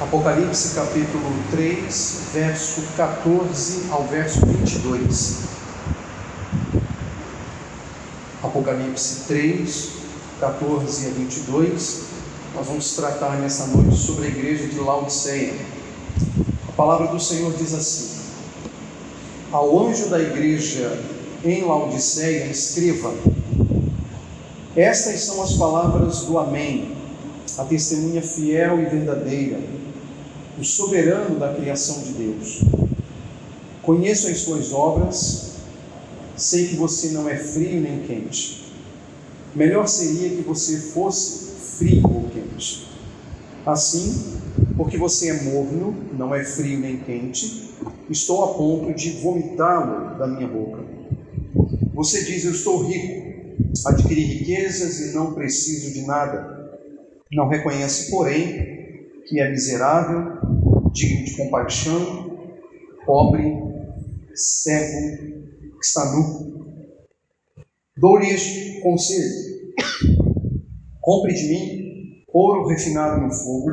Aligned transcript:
Apocalipse 0.00 0.76
capítulo 0.76 1.28
3, 1.50 2.20
verso 2.32 2.82
14 2.96 3.88
ao 3.90 4.04
verso 4.04 4.46
22. 4.46 5.38
Apocalipse 8.40 9.24
3, 9.26 9.90
14 10.38 11.06
a 11.06 11.10
22. 11.10 12.02
Nós 12.54 12.66
vamos 12.68 12.94
tratar 12.94 13.40
nessa 13.40 13.66
noite 13.66 13.96
sobre 13.96 14.26
a 14.26 14.28
igreja 14.28 14.68
de 14.68 14.78
Laodiceia. 14.78 15.54
A 16.68 16.72
palavra 16.76 17.08
do 17.08 17.18
Senhor 17.18 17.52
diz 17.54 17.74
assim: 17.74 18.20
Ao 19.50 19.84
anjo 19.84 20.08
da 20.10 20.20
igreja 20.20 20.96
em 21.44 21.64
Laodiceia, 21.64 22.44
escreva: 22.44 23.12
Estas 24.76 25.22
são 25.22 25.42
as 25.42 25.54
palavras 25.54 26.20
do 26.20 26.38
Amém, 26.38 26.96
a 27.58 27.64
testemunha 27.64 28.22
fiel 28.22 28.80
e 28.80 28.84
verdadeira 28.84 29.77
o 30.58 30.64
soberano 30.64 31.38
da 31.38 31.54
criação 31.54 32.02
de 32.02 32.12
Deus. 32.12 32.62
Conheço 33.82 34.28
as 34.28 34.38
suas 34.38 34.72
obras, 34.72 35.52
sei 36.36 36.68
que 36.68 36.76
você 36.76 37.10
não 37.10 37.28
é 37.28 37.36
frio 37.36 37.80
nem 37.80 38.00
quente. 38.00 38.72
Melhor 39.54 39.86
seria 39.88 40.30
que 40.30 40.42
você 40.42 40.78
fosse 40.78 41.76
frio 41.78 42.02
ou 42.04 42.28
quente. 42.28 42.86
Assim, 43.64 44.38
porque 44.76 44.96
você 44.96 45.30
é 45.30 45.42
morno, 45.42 45.94
não 46.12 46.34
é 46.34 46.44
frio 46.44 46.78
nem 46.78 46.98
quente, 46.98 47.70
estou 48.10 48.44
a 48.44 48.54
ponto 48.54 48.92
de 48.94 49.10
vomitá-lo 49.12 50.18
da 50.18 50.26
minha 50.26 50.48
boca. 50.48 50.82
Você 51.94 52.24
diz: 52.24 52.44
Eu 52.44 52.52
estou 52.52 52.84
rico, 52.84 53.62
adquiri 53.86 54.22
riquezas 54.22 55.00
e 55.00 55.14
não 55.14 55.34
preciso 55.34 55.92
de 55.92 56.02
nada. 56.02 56.58
Não 57.30 57.48
reconhece, 57.48 58.10
porém, 58.10 58.78
que 59.26 59.40
é 59.40 59.50
miserável, 59.50 60.37
digno 60.92 61.24
de 61.24 61.36
compaixão, 61.36 62.48
pobre, 63.04 63.54
cego, 64.34 65.18
que 65.78 65.84
está 65.84 66.12
nu. 66.12 66.76
Dou-lhe 67.96 68.28
este 68.30 68.80
conselho: 68.80 69.72
compre 71.00 71.34
de 71.34 71.48
mim 71.48 71.78
ouro 72.32 72.68
refinado 72.68 73.20
no 73.20 73.32
fogo, 73.32 73.70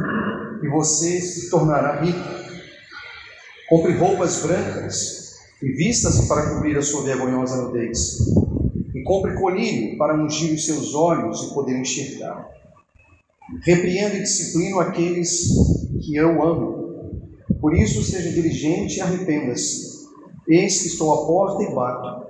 e 0.64 0.70
você 0.70 1.22
se 1.22 1.50
tornará 1.50 2.02
rico. 2.02 2.46
Compre 3.70 3.94
roupas 3.98 4.42
brancas 4.44 5.36
e 5.62 5.72
vista-se 5.72 6.28
para 6.28 6.50
cobrir 6.54 6.78
a 6.78 6.82
sua 6.82 7.04
vergonhosa 7.04 7.64
nudez. 7.64 8.20
E 8.94 9.04
compre 9.04 9.34
colírio 9.36 9.98
para 9.98 10.16
ungir 10.16 10.54
os 10.54 10.66
seus 10.66 10.94
olhos 10.94 11.44
e 11.44 11.54
poder 11.54 11.78
enxergar. 11.78 12.48
Repreendo 13.64 14.16
e 14.16 14.22
disciplino 14.22 14.80
aqueles 14.80 15.50
que 16.02 16.16
eu 16.16 16.42
amo. 16.42 16.85
Por 17.66 17.76
isso, 17.76 18.04
seja 18.04 18.30
diligente 18.30 18.98
e 18.98 19.02
arrependa-se. 19.02 20.06
Eis 20.48 20.84
que 20.84 20.88
estou 20.90 21.12
à 21.12 21.26
porta 21.26 21.64
e 21.64 21.74
bato. 21.74 22.28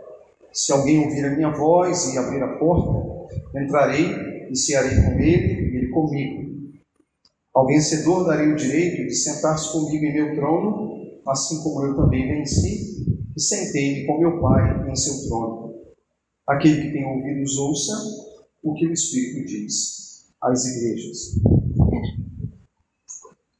Se 0.53 0.71
alguém 0.71 1.03
ouvir 1.03 1.25
a 1.25 1.35
minha 1.35 1.49
voz 1.49 2.13
e 2.13 2.17
abrir 2.17 2.41
a 2.41 2.55
porta, 2.55 3.35
entrarei 3.53 4.47
e 4.49 4.55
cearei 4.55 4.95
com 4.95 5.19
ele 5.19 5.73
e 5.73 5.75
ele 5.75 5.89
comigo. 5.89 6.71
Ao 7.53 7.67
vencedor 7.67 8.23
darei 8.23 8.47
o 8.47 8.55
direito 8.55 9.05
de 9.05 9.13
sentar-se 9.13 9.73
comigo 9.73 10.05
em 10.05 10.13
meu 10.13 10.35
trono, 10.35 11.19
assim 11.27 11.61
como 11.61 11.83
eu 11.83 11.97
também 11.97 12.29
venci 12.29 13.05
e 13.35 13.41
sentei-me 13.41 14.07
com 14.07 14.17
meu 14.17 14.39
Pai 14.39 14.89
em 14.89 14.95
seu 14.95 15.27
trono. 15.27 15.75
Aquele 16.47 16.81
que 16.81 16.93
tem 16.93 17.05
ouvidos, 17.05 17.57
ouça 17.57 17.91
o 18.63 18.73
que 18.73 18.87
o 18.87 18.93
Espírito 18.93 19.45
diz 19.45 20.29
às 20.41 20.63
igrejas. 20.63 21.64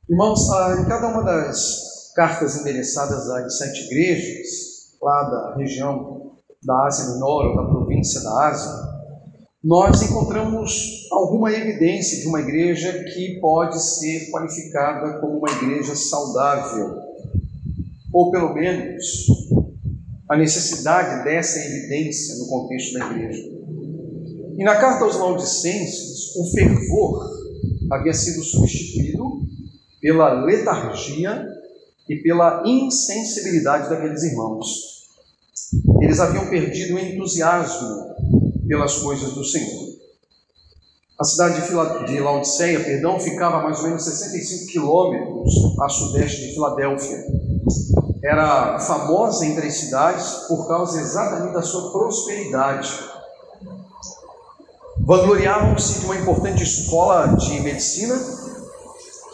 Irmãos, 0.08 0.48
ah, 0.52 0.78
em 0.80 0.86
cada 0.88 1.08
uma 1.08 1.24
das 1.24 2.14
cartas 2.16 2.62
endereçadas 2.62 3.28
às 3.28 3.58
sete 3.58 3.86
igrejas, 3.86 4.96
lá 5.02 5.24
da 5.24 5.56
região 5.58 6.34
da 6.64 6.86
Ásia 6.86 7.12
Menor 7.16 7.48
ou 7.48 7.56
da 7.56 7.64
província 7.64 8.22
da 8.22 8.50
Ásia, 8.50 8.72
nós 9.64 10.04
encontramos 10.04 11.08
alguma 11.12 11.52
evidência 11.52 12.22
de 12.22 12.28
uma 12.28 12.40
igreja 12.40 13.04
que 13.04 13.40
pode 13.42 13.82
ser 13.82 14.30
qualificada 14.30 15.20
como 15.20 15.40
uma 15.40 15.50
igreja 15.50 15.96
saudável, 15.96 17.02
ou 18.14 18.30
pelo 18.30 18.54
menos 18.54 19.26
a 20.30 20.38
necessidade 20.38 21.24
dessa 21.24 21.58
evidência 21.58 22.36
no 22.36 22.48
contexto 22.48 22.94
da 22.94 23.10
igreja. 23.10 23.42
E 24.56 24.64
na 24.64 24.76
carta 24.76 25.04
aos 25.04 25.18
Laodicenses, 25.18 26.36
o 26.36 26.52
fervor 26.52 27.28
havia 27.92 28.14
sido 28.14 28.44
substituído 28.44 29.46
pela 30.06 30.46
letargia 30.46 31.48
e 32.08 32.18
pela 32.18 32.62
insensibilidade 32.64 33.90
daqueles 33.90 34.22
irmãos. 34.22 34.68
Eles 36.00 36.20
haviam 36.20 36.46
perdido 36.48 36.94
o 36.94 37.00
entusiasmo 37.00 38.14
pelas 38.68 39.00
coisas 39.00 39.34
do 39.34 39.44
Senhor. 39.44 39.96
A 41.20 41.24
cidade 41.24 41.60
de 42.06 42.20
Laodiceia, 42.20 42.82
perdão, 42.82 43.20
ficava 43.20 43.58
a 43.58 43.64
mais 43.64 43.80
ou 43.80 43.86
menos 43.86 44.04
65 44.04 44.68
quilômetros 44.68 45.52
a 45.82 45.90
sudeste 45.90 46.50
de 46.50 46.54
Filadélfia. 46.54 47.26
Era 48.24 48.78
famosa 48.78 49.44
entre 49.44 49.66
as 49.66 49.74
cidades 49.74 50.46
por 50.48 50.68
causa 50.68 51.02
exatamente 51.02 51.54
da 51.54 51.64
sua 51.64 51.92
prosperidade 51.92 53.16
Vangloriavam-se 55.06 56.00
de 56.00 56.06
uma 56.06 56.16
importante 56.16 56.64
escola 56.64 57.28
de 57.38 57.60
medicina, 57.60 58.16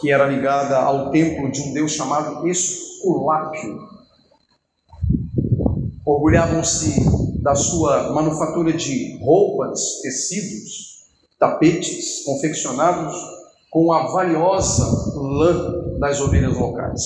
que 0.02 0.10
era 0.10 0.26
ligada 0.26 0.78
ao 0.78 1.12
templo 1.12 1.48
de 1.52 1.60
um 1.62 1.72
deus 1.72 1.92
chamado 1.92 2.46
Esculápio. 2.48 3.88
Orgulhavam-se 6.04 7.40
da 7.40 7.54
sua 7.54 8.12
manufatura 8.12 8.72
de 8.72 9.16
roupas, 9.22 10.00
tecidos, 10.02 11.06
tapetes 11.38 12.24
confeccionados 12.24 13.14
com 13.70 13.92
a 13.92 14.08
valiosa 14.10 14.84
lã 15.14 15.98
das 16.00 16.20
ovelhas 16.20 16.58
locais. 16.58 17.00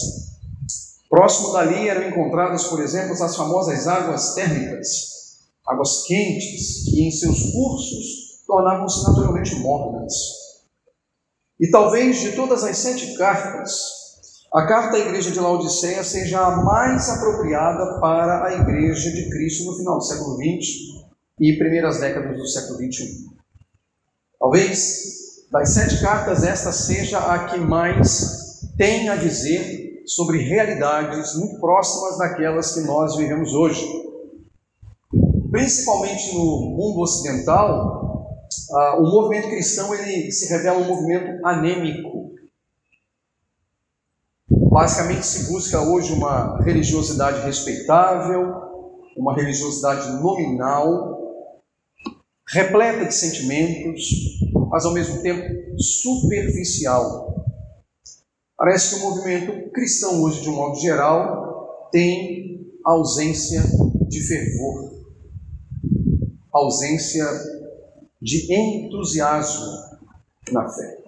Próximo 1.10 1.52
dali 1.52 1.88
eram 1.88 2.08
encontradas, 2.08 2.64
por 2.64 2.80
exemplo, 2.80 3.12
as 3.12 3.36
famosas 3.36 3.86
águas 3.86 4.34
térmicas, 4.34 5.38
águas 5.68 6.02
quentes, 6.04 6.84
que 6.84 7.06
em 7.06 7.10
seus 7.10 7.52
cursos 7.52 8.42
tornavam-se 8.46 9.06
naturalmente 9.06 9.54
mornas. 9.56 10.45
E 11.58 11.70
talvez 11.70 12.20
de 12.20 12.32
todas 12.32 12.62
as 12.64 12.76
sete 12.76 13.16
cartas, 13.16 13.72
a 14.52 14.66
carta 14.66 14.96
à 14.96 15.00
igreja 15.00 15.30
de 15.30 15.40
Laodiceia 15.40 16.04
seja 16.04 16.40
a 16.40 16.62
mais 16.62 17.08
apropriada 17.08 17.98
para 18.00 18.46
a 18.46 18.54
igreja 18.54 19.10
de 19.10 19.30
Cristo 19.30 19.64
no 19.64 19.76
final 19.76 19.98
do 19.98 20.04
século 20.04 20.36
XX 20.36 20.68
e 21.40 21.58
primeiras 21.58 21.98
décadas 21.98 22.36
do 22.36 22.46
século 22.46 22.78
XXI. 22.78 23.26
Talvez 24.38 25.16
das 25.50 25.74
sete 25.74 26.00
cartas, 26.00 26.42
esta 26.42 26.72
seja 26.72 27.18
a 27.18 27.46
que 27.46 27.58
mais 27.58 28.60
tem 28.76 29.08
a 29.08 29.16
dizer 29.16 30.02
sobre 30.06 30.38
realidades 30.38 31.34
muito 31.34 31.58
próximas 31.58 32.18
daquelas 32.18 32.74
que 32.74 32.80
nós 32.80 33.16
vivemos 33.16 33.52
hoje. 33.52 33.84
Principalmente 35.50 36.34
no 36.34 36.76
mundo 36.76 37.00
ocidental, 37.00 38.05
ah, 38.72 38.96
o 38.98 39.04
movimento 39.04 39.48
cristão 39.48 39.94
ele 39.94 40.30
se 40.30 40.48
revela 40.48 40.78
um 40.78 40.86
movimento 40.86 41.44
anêmico. 41.46 42.34
Basicamente 44.48 45.26
se 45.26 45.50
busca 45.50 45.80
hoje 45.80 46.12
uma 46.12 46.62
religiosidade 46.62 47.40
respeitável, 47.40 48.52
uma 49.16 49.34
religiosidade 49.34 50.22
nominal, 50.22 51.16
repleta 52.48 53.06
de 53.06 53.14
sentimentos, 53.14 54.08
mas 54.70 54.84
ao 54.84 54.92
mesmo 54.92 55.22
tempo 55.22 55.80
superficial. 55.80 57.34
Parece 58.56 58.94
que 58.94 59.00
o 59.00 59.10
movimento 59.10 59.70
cristão 59.70 60.22
hoje, 60.22 60.42
de 60.42 60.48
um 60.48 60.54
modo 60.54 60.78
geral, 60.78 61.88
tem 61.90 62.66
ausência 62.84 63.62
de 64.08 64.20
fervor, 64.20 64.92
ausência 66.52 67.24
de 68.26 68.52
entusiasmo 68.52 69.66
na 70.50 70.68
fé. 70.68 70.98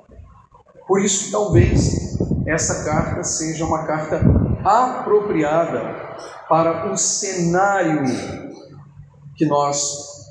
Por 0.87 1.01
isso 1.01 1.33
talvez 1.33 2.17
essa 2.47 2.85
carta 2.85 3.25
seja 3.25 3.65
uma 3.65 3.85
carta 3.87 4.21
apropriada 4.65 5.81
para 6.49 6.93
o 6.93 6.97
cenário 6.97 8.05
que 9.37 9.45
nós 9.47 10.29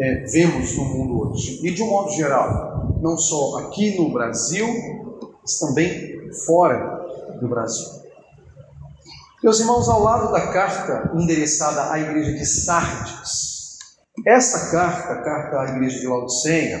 é, 0.00 0.24
vemos 0.24 0.76
no 0.76 0.84
mundo 0.84 1.30
hoje. 1.30 1.64
E 1.64 1.70
de 1.70 1.80
um 1.80 1.88
modo 1.88 2.10
geral, 2.10 2.98
não 3.00 3.16
só 3.16 3.58
aqui 3.58 3.96
no 3.96 4.12
Brasil, 4.12 4.66
mas 5.40 5.58
também 5.60 6.28
fora 6.44 7.06
do 7.40 7.48
Brasil. 7.48 7.86
Meus 9.44 9.60
irmãos, 9.60 9.88
ao 9.88 10.02
lado 10.02 10.32
da 10.32 10.48
carta 10.48 11.12
endereçada 11.14 11.92
à 11.92 12.00
igreja 12.00 12.32
de 12.32 12.44
Sardes, 12.44 13.49
esta 14.26 14.70
carta, 14.70 15.12
a 15.12 15.22
carta 15.22 15.60
à 15.60 15.76
igreja 15.76 16.00
de 16.00 16.06
Laodiceia, 16.06 16.80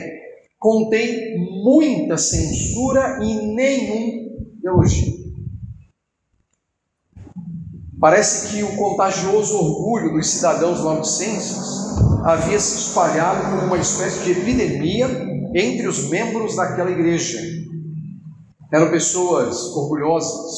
contém 0.58 1.38
muita 1.64 2.16
censura 2.18 3.18
e 3.22 3.34
nenhum 3.54 4.58
teologia. 4.60 5.20
Parece 8.00 8.48
que 8.48 8.62
o 8.62 8.76
contagioso 8.76 9.56
orgulho 9.56 10.12
dos 10.12 10.26
cidadãos 10.26 10.80
laudicenses 10.80 11.58
havia 12.24 12.58
se 12.58 12.78
espalhado 12.78 13.50
como 13.50 13.66
uma 13.66 13.78
espécie 13.78 14.24
de 14.24 14.32
epidemia 14.32 15.06
entre 15.54 15.86
os 15.86 16.08
membros 16.08 16.56
daquela 16.56 16.90
igreja. 16.90 17.38
Eram 18.72 18.90
pessoas 18.90 19.74
orgulhosas, 19.74 20.50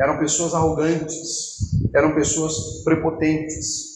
eram 0.00 0.18
pessoas 0.18 0.52
arrogantes, 0.52 1.56
eram 1.94 2.14
pessoas 2.14 2.82
prepotentes. 2.84 3.91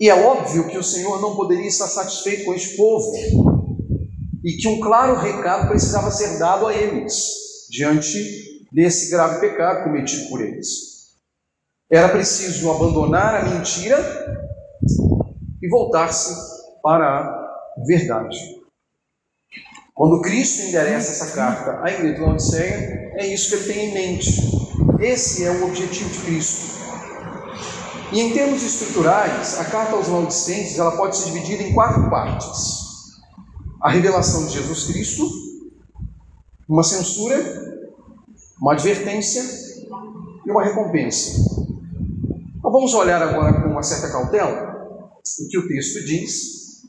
E 0.00 0.08
é 0.08 0.14
óbvio 0.14 0.68
que 0.68 0.76
o 0.76 0.82
Senhor 0.82 1.20
não 1.20 1.36
poderia 1.36 1.68
estar 1.68 1.86
satisfeito 1.86 2.44
com 2.44 2.54
este 2.54 2.76
povo 2.76 3.12
e 4.44 4.52
que 4.52 4.68
um 4.68 4.80
claro 4.80 5.16
recado 5.16 5.68
precisava 5.68 6.10
ser 6.10 6.38
dado 6.38 6.66
a 6.66 6.74
eles 6.74 7.14
diante 7.70 8.68
desse 8.72 9.10
grave 9.10 9.40
pecado 9.40 9.84
cometido 9.84 10.28
por 10.28 10.40
eles. 10.40 11.14
Era 11.90 12.08
preciso 12.08 12.70
abandonar 12.70 13.36
a 13.36 13.44
mentira 13.50 13.96
e 15.62 15.68
voltar-se 15.68 16.34
para 16.82 17.06
a 17.06 17.84
verdade. 17.86 18.36
Quando 19.94 20.20
Cristo 20.22 20.62
endereça 20.62 21.12
essa 21.12 21.36
carta 21.36 21.80
à 21.82 21.90
igreja 21.92 22.14
de 22.14 22.20
Laodiceia, 22.20 23.12
é 23.14 23.26
isso 23.26 23.50
que 23.50 23.54
ele 23.54 23.72
tem 23.72 23.90
em 23.90 23.94
mente. 23.94 24.28
Esse 25.00 25.44
é 25.44 25.50
o 25.52 25.64
objetivo 25.64 26.10
de 26.10 26.18
Cristo. 26.18 26.83
E 28.14 28.20
em 28.20 28.32
termos 28.32 28.62
estruturais, 28.62 29.58
a 29.58 29.64
carta 29.64 29.96
aos 29.96 30.06
Laodicenses 30.06 30.78
ela 30.78 30.96
pode 30.96 31.16
ser 31.16 31.32
dividida 31.32 31.64
em 31.64 31.74
quatro 31.74 32.08
partes: 32.08 32.48
a 33.82 33.90
revelação 33.90 34.46
de 34.46 34.52
Jesus 34.52 34.84
Cristo, 34.84 35.28
uma 36.68 36.84
censura, 36.84 37.36
uma 38.60 38.74
advertência 38.74 39.42
e 40.46 40.48
uma 40.48 40.62
recompensa. 40.62 41.40
Então 42.56 42.70
vamos 42.70 42.94
olhar 42.94 43.20
agora 43.20 43.60
com 43.60 43.70
uma 43.70 43.82
certa 43.82 44.08
cautela 44.12 44.72
o 45.40 45.48
que 45.48 45.58
o 45.58 45.66
texto 45.66 46.04
diz, 46.04 46.84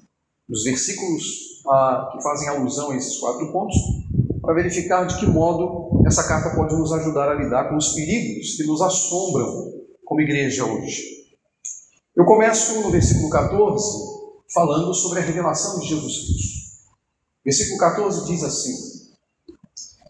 os 0.48 0.64
versículos 0.64 1.24
ah, 1.72 2.10
que 2.12 2.22
fazem 2.22 2.50
alusão 2.50 2.92
a 2.92 2.98
esses 2.98 3.18
quatro 3.18 3.52
pontos, 3.52 3.76
para 4.44 4.54
verificar 4.54 5.06
de 5.08 5.18
que 5.18 5.26
modo 5.26 6.04
essa 6.06 6.28
carta 6.28 6.56
pode 6.56 6.78
nos 6.78 6.94
ajudar 6.94 7.30
a 7.30 7.34
lidar 7.34 7.68
com 7.70 7.78
os 7.78 7.94
perigos 7.94 8.58
que 8.58 8.68
nos 8.68 8.80
assombram 8.80 9.74
como 10.06 10.22
igreja 10.22 10.64
hoje. 10.64 11.15
Eu 12.16 12.26
começo 12.26 12.82
no 12.82 12.92
versículo 12.92 13.30
14, 13.30 13.84
falando 14.54 14.94
sobre 14.94 15.20
a 15.20 15.24
revelação 15.24 15.80
de 15.80 15.88
Jesus 15.88 16.14
Cristo. 16.14 16.66
Versículo 17.44 17.78
14 17.78 18.26
diz 18.26 18.44
assim: 18.44 18.96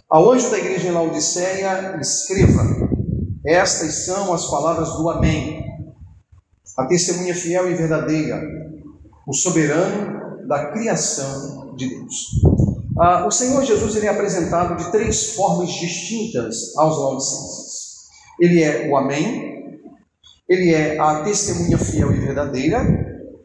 ao 0.08 0.32
anjo 0.32 0.52
da 0.52 0.60
igreja 0.60 0.88
em 0.88 0.92
Laodiceia, 0.92 1.98
escreva: 2.00 2.64
Estas 3.44 4.06
são 4.06 4.34
as 4.34 4.46
palavras 4.46 4.94
do 4.94 5.10
Amém, 5.10 5.66
a 6.78 6.86
testemunha 6.86 7.34
fiel 7.34 7.70
e 7.70 7.74
verdadeira, 7.74 8.42
o 9.28 9.34
soberano 9.34 10.48
da 10.48 10.72
criação 10.72 11.76
de 11.76 11.90
Deus. 11.90 12.28
Ah, 13.00 13.26
o 13.26 13.32
Senhor 13.32 13.66
Jesus 13.66 13.96
ele 13.96 14.06
é 14.06 14.10
apresentado 14.10 14.78
de 14.78 14.92
três 14.92 15.32
formas 15.34 15.70
distintas 15.72 16.78
aos 16.78 16.98
laodicenses. 16.98 18.06
Ele 18.40 18.62
é 18.62 18.88
o 18.88 18.96
Amém, 18.96 19.55
ele 20.48 20.74
é 20.74 21.00
a 21.00 21.24
testemunha 21.24 21.78
fiel 21.78 22.12
e 22.14 22.20
verdadeira, 22.20 22.84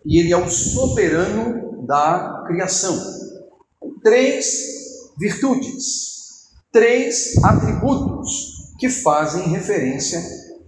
e 0.04 0.20
ele 0.20 0.32
é 0.32 0.36
o 0.36 0.48
soberano 0.48 1.86
da 1.86 2.44
criação. 2.46 2.96
Três 4.02 4.46
virtudes 5.18 6.10
três 6.72 7.32
atributos 7.42 8.74
que 8.78 8.88
fazem 8.88 9.48
referência 9.48 10.22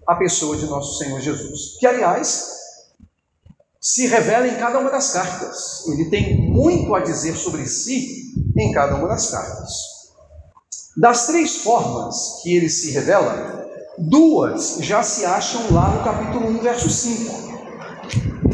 à 0.06 0.16
pessoa 0.16 0.56
de 0.56 0.66
nosso 0.66 0.98
Senhor 0.98 1.20
Jesus, 1.20 1.78
que 1.78 1.86
aliás 1.86 2.50
se 3.80 4.06
revela 4.06 4.46
em 4.46 4.56
cada 4.56 4.78
uma 4.78 4.90
das 4.90 5.12
cartas. 5.12 5.86
Ele 5.88 6.10
tem 6.10 6.50
muito 6.50 6.94
a 6.94 7.00
dizer 7.00 7.36
sobre 7.36 7.66
si 7.66 8.32
em 8.56 8.72
cada 8.72 8.96
uma 8.96 9.08
das 9.08 9.30
cartas. 9.30 9.70
Das 10.96 11.26
três 11.26 11.56
formas 11.58 12.42
que 12.42 12.54
ele 12.54 12.68
se 12.68 12.90
revela, 12.90 13.61
duas 13.98 14.78
já 14.80 15.02
se 15.02 15.24
acham 15.24 15.72
lá 15.72 15.90
no 15.90 16.04
capítulo 16.04 16.48
1, 16.48 16.58
verso 16.62 16.88
5. 16.88 17.42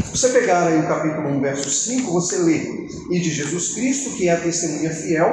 Se 0.05 0.11
você 0.11 0.29
pegar 0.31 0.67
aí 0.67 0.81
o 0.81 0.89
capítulo 0.89 1.29
1, 1.29 1.41
verso 1.41 1.71
5, 1.71 2.13
você 2.13 2.39
lê: 2.39 2.89
E 3.11 3.21
de 3.21 3.31
Jesus 3.31 3.75
Cristo, 3.75 4.17
que 4.17 4.29
é 4.29 4.33
a 4.33 4.41
testemunha 4.41 4.91
fiel, 4.91 5.33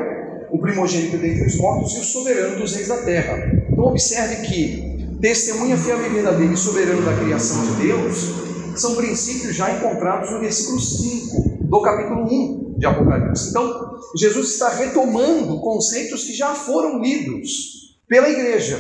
o 0.51 0.59
primogênito 0.59 1.17
dentre 1.17 1.47
os 1.47 1.55
mortos 1.57 1.93
e 1.95 1.99
o 1.99 2.03
soberano 2.03 2.57
dos 2.57 2.73
reis 2.73 2.87
da 2.87 2.97
terra. 2.97 3.51
Então, 3.71 3.85
observe 3.85 4.47
que 4.47 5.17
testemunha 5.21 5.77
fiel 5.77 6.05
e 6.05 6.09
verdadeira 6.09 6.53
e 6.53 6.57
soberano 6.57 7.01
da 7.03 7.17
criação 7.17 7.65
de 7.65 7.87
Deus 7.87 8.45
são 8.75 8.95
princípios 8.95 9.55
já 9.55 9.71
encontrados 9.71 10.31
no 10.31 10.39
versículo 10.39 10.79
5 10.79 11.65
do 11.67 11.81
capítulo 11.81 12.25
1 12.25 12.75
de 12.77 12.85
Apocalipse. 12.85 13.49
Então, 13.49 13.95
Jesus 14.17 14.49
está 14.49 14.69
retomando 14.69 15.59
conceitos 15.61 16.25
que 16.25 16.33
já 16.33 16.53
foram 16.53 17.01
lidos 17.01 17.97
pela 18.07 18.29
igreja, 18.29 18.77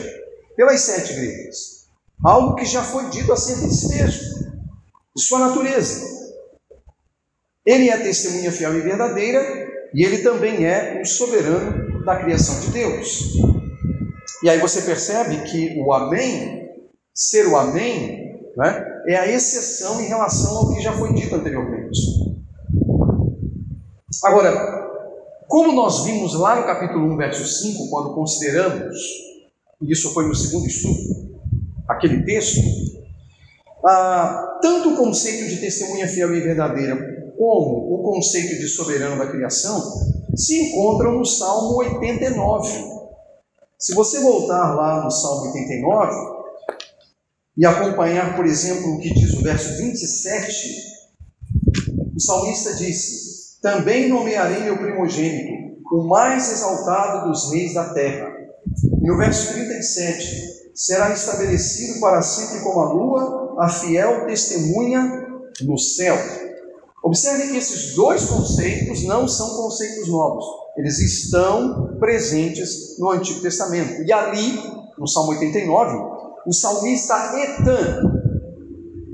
pelas 0.55 0.81
sete 0.81 1.13
igrejas. 1.13 1.85
Algo 2.23 2.55
que 2.55 2.65
já 2.65 2.83
foi 2.83 3.09
dito 3.09 3.31
acerca 3.31 3.67
desse 3.67 3.89
texto, 3.89 4.23
de 5.15 5.21
sua 5.21 5.39
natureza. 5.39 6.15
Ele 7.65 7.89
é 7.89 7.97
testemunha 7.97 8.51
fiel 8.51 8.75
e 8.77 8.81
verdadeira, 8.81 9.39
e 9.93 10.03
ele 10.03 10.19
também 10.19 10.65
é 10.65 11.01
o 11.01 11.05
soberano 11.05 12.03
da 12.05 12.17
criação 12.17 12.59
de 12.61 12.69
Deus. 12.69 13.33
E 14.43 14.49
aí 14.49 14.59
você 14.59 14.81
percebe 14.81 15.41
que 15.49 15.81
o 15.81 15.91
Amém, 15.93 16.69
ser 17.13 17.47
o 17.47 17.57
Amém, 17.57 18.39
né, 18.55 18.85
é 19.07 19.17
a 19.17 19.27
exceção 19.27 20.01
em 20.01 20.07
relação 20.07 20.57
ao 20.57 20.73
que 20.73 20.81
já 20.81 20.93
foi 20.93 21.13
dito 21.13 21.35
anteriormente. 21.35 21.99
Agora, 24.23 24.85
como 25.47 25.71
nós 25.73 26.03
vimos 26.03 26.33
lá 26.33 26.55
no 26.55 26.65
capítulo 26.65 27.13
1, 27.13 27.17
verso 27.17 27.45
5, 27.45 27.89
quando 27.89 28.15
consideramos, 28.15 28.95
isso 29.81 30.13
foi 30.13 30.27
no 30.27 30.35
segundo 30.35 30.67
estudo, 30.67 30.97
aquele 31.87 32.23
texto, 32.23 32.59
ah, 33.85 34.59
tanto 34.61 34.93
o 34.93 34.97
conceito 34.97 35.47
de 35.47 35.57
testemunha 35.57 36.07
fiel 36.07 36.35
e 36.35 36.41
verdadeira 36.41 36.95
como 37.37 37.93
o 37.93 38.03
conceito 38.03 38.59
de 38.59 38.67
soberano 38.67 39.17
da 39.17 39.27
criação 39.27 39.81
se 40.35 40.59
encontram 40.59 41.19
no 41.19 41.25
Salmo 41.25 41.77
89. 41.77 42.95
Se 43.77 43.93
você 43.93 44.19
voltar 44.19 44.73
lá 44.73 45.03
no 45.03 45.11
Salmo 45.11 45.47
89 45.47 46.35
e 47.57 47.65
acompanhar, 47.65 48.35
por 48.35 48.45
exemplo, 48.45 48.95
o 48.95 48.99
que 48.99 49.13
diz 49.13 49.33
o 49.33 49.43
verso 49.43 49.77
27, 49.77 50.95
o 52.15 52.19
salmista 52.19 52.73
disse: 52.73 53.61
Também 53.61 54.09
nomearei 54.09 54.63
meu 54.63 54.77
primogênito, 54.77 55.77
o 55.91 56.07
mais 56.07 56.51
exaltado 56.51 57.29
dos 57.29 57.51
reis 57.51 57.73
da 57.73 57.93
terra. 57.93 58.34
E 58.83 59.07
no 59.07 59.17
verso 59.17 59.53
37, 59.53 60.71
será 60.73 61.13
estabelecido 61.13 61.99
para 61.99 62.21
sempre 62.21 62.61
como 62.61 62.79
a 62.79 62.93
lua, 62.93 63.55
a 63.59 63.69
fiel 63.69 64.25
testemunha 64.25 65.25
no 65.61 65.77
céu. 65.77 66.15
Observe 67.03 67.51
que 67.51 67.57
esses 67.57 67.95
dois 67.95 68.25
conceitos 68.25 69.03
não 69.03 69.27
são 69.27 69.55
conceitos 69.55 70.09
novos, 70.09 70.43
eles 70.75 70.99
estão 70.99 71.97
presentes 71.99 72.97
no 72.99 73.11
Antigo 73.11 73.41
Testamento. 73.41 74.01
E 74.03 74.11
ali, 74.11 74.59
no 74.97 75.07
Salmo 75.07 75.31
89, 75.31 75.97
o 76.45 76.51
salmista 76.51 77.15
Etan, 77.37 78.01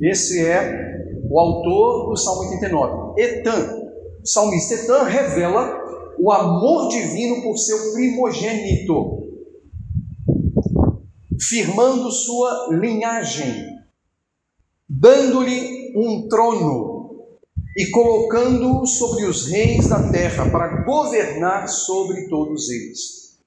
esse 0.01 0.44
é 0.46 0.91
o 1.30 1.39
autor 1.39 2.10
do 2.10 2.18
Salmo 2.18 2.41
89, 2.44 3.22
Etan, 3.22 3.77
o 4.24 4.27
salmista 4.27 4.74
Etan 4.74 5.03
revela 5.03 5.80
o 6.20 6.32
amor 6.32 6.89
divino 6.89 7.41
por 7.41 7.58
seu 7.58 7.94
primogênito, 7.94 9.31
firmando 11.42 12.12
sua 12.12 12.70
linhagem, 12.72 13.80
dando-lhe 14.88 15.94
um 15.96 16.28
trono 16.28 17.02
e 17.76 17.90
colocando-o 17.90 18.86
sobre 18.86 19.26
os 19.26 19.48
reis 19.48 19.88
da 19.88 20.12
terra 20.12 20.50
para 20.50 20.84
governar 20.84 21.68
sobre 21.68 22.28
todos 22.28 22.70
eles. 22.70 23.40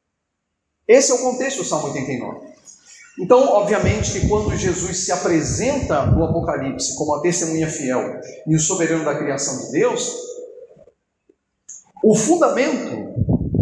Esse 0.89 1.13
é 1.13 1.15
o 1.15 1.23
contexto 1.23 1.59
do 1.59 1.65
Salmo 1.65 1.89
89. 1.89 2.55
Então, 3.21 3.45
obviamente, 3.49 4.13
que 4.13 4.29
quando 4.29 4.57
Jesus 4.57 5.05
se 5.05 5.13
apresenta 5.13 6.05
no 6.07 6.25
Apocalipse 6.25 6.97
como 6.97 7.15
a 7.15 7.21
testemunha 7.21 7.71
fiel 7.71 8.21
e 8.47 8.57
o 8.57 8.61
soberano 8.61 9.05
da 9.05 9.17
criação 9.17 9.67
de 9.67 9.73
Deus, 9.73 10.13
o 12.03 12.15
fundamento 12.15 13.15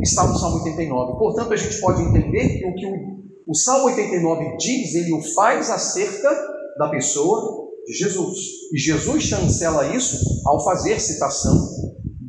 está 0.02 0.26
no 0.26 0.38
Salmo 0.38 0.56
89. 0.58 1.18
Portanto, 1.18 1.52
a 1.52 1.56
gente 1.56 1.80
pode 1.80 2.02
entender 2.02 2.58
que 2.58 2.66
o 2.66 2.74
que 2.74 2.86
o, 2.86 3.21
o 3.52 3.54
Salmo 3.54 3.84
89 3.84 4.56
diz, 4.56 4.94
ele 4.94 5.12
o 5.12 5.20
faz 5.34 5.68
acerca 5.68 6.30
da 6.78 6.88
pessoa 6.88 7.68
de 7.84 7.92
Jesus. 7.92 8.38
E 8.72 8.78
Jesus 8.78 9.24
chancela 9.24 9.94
isso 9.94 10.16
ao 10.46 10.64
fazer 10.64 10.98
citação 10.98 11.52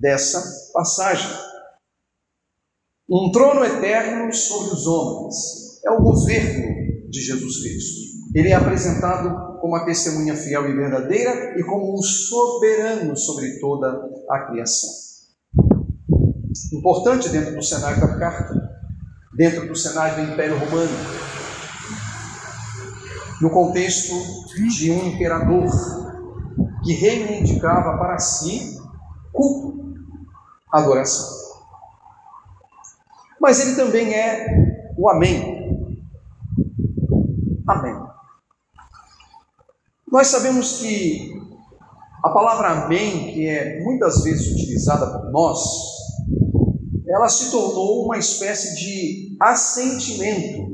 dessa 0.02 0.44
passagem. 0.74 1.30
Um 3.10 3.32
trono 3.32 3.64
eterno 3.64 4.34
sobre 4.34 4.74
os 4.74 4.86
homens. 4.86 5.82
É 5.86 5.92
o 5.92 6.02
governo 6.02 7.10
de 7.10 7.22
Jesus 7.22 7.62
Cristo. 7.62 8.02
Ele 8.36 8.50
é 8.50 8.56
apresentado 8.56 9.62
como 9.62 9.78
a 9.78 9.86
testemunha 9.86 10.36
fiel 10.36 10.70
e 10.70 10.76
verdadeira 10.76 11.58
e 11.58 11.64
como 11.64 11.94
um 11.94 12.02
soberano 12.02 13.16
sobre 13.16 13.62
toda 13.62 13.88
a 14.30 14.40
criação. 14.48 14.90
Importante 16.74 17.30
dentro 17.30 17.56
do 17.56 17.64
cenário 17.64 18.02
da 18.02 18.20
carta, 18.20 18.63
dentro 19.36 19.68
do 19.68 19.76
cenário 19.76 20.26
do 20.26 20.34
Império 20.34 20.58
Romano, 20.58 20.92
no 23.42 23.50
contexto 23.50 24.14
de 24.78 24.92
um 24.92 25.08
imperador 25.08 25.70
que 26.84 26.94
reivindicava 26.94 27.98
para 27.98 28.20
si 28.20 28.80
culto, 29.32 29.96
adoração. 30.72 31.44
Mas 33.40 33.60
ele 33.60 33.76
também 33.76 34.14
é 34.14 34.94
o 34.98 35.10
Amém. 35.10 35.98
Amém. 37.68 37.96
Nós 40.10 40.28
sabemos 40.28 40.80
que 40.80 41.34
a 42.24 42.30
palavra 42.30 42.84
Amém, 42.84 43.34
que 43.34 43.48
é 43.48 43.84
muitas 43.84 44.24
vezes 44.24 44.54
utilizada 44.54 45.08
por 45.08 45.32
nós, 45.32 45.60
ela 47.14 47.30
se 47.30 47.52
tornou 47.52 48.06
uma 48.06 48.18
espécie 48.18 48.76
de 48.76 49.38
assentimento 49.40 50.74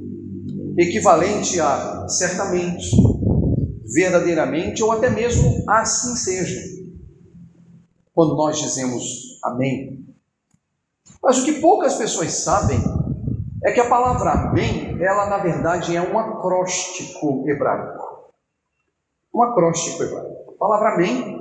equivalente 0.77 1.59
a 1.59 2.07
certamente, 2.07 2.89
verdadeiramente 3.93 4.81
ou 4.81 4.93
até 4.93 5.09
mesmo 5.09 5.65
assim 5.69 6.15
seja. 6.15 6.61
Quando 8.13 8.37
nós 8.37 8.57
dizemos 8.57 9.03
amém. 9.43 10.05
Mas 11.21 11.39
o 11.39 11.45
que 11.45 11.59
poucas 11.59 11.95
pessoas 11.95 12.31
sabem 12.31 12.79
é 13.65 13.73
que 13.73 13.81
a 13.81 13.89
palavra 13.89 14.31
amém, 14.31 14.97
ela 15.03 15.29
na 15.29 15.39
verdade 15.39 15.93
é 15.93 16.01
um 16.01 16.17
acróstico 16.17 17.43
hebraico. 17.49 18.31
Um 19.35 19.43
acróstico 19.43 20.03
hebraico. 20.03 20.53
A 20.55 20.57
palavra 20.57 20.93
amém, 20.93 21.37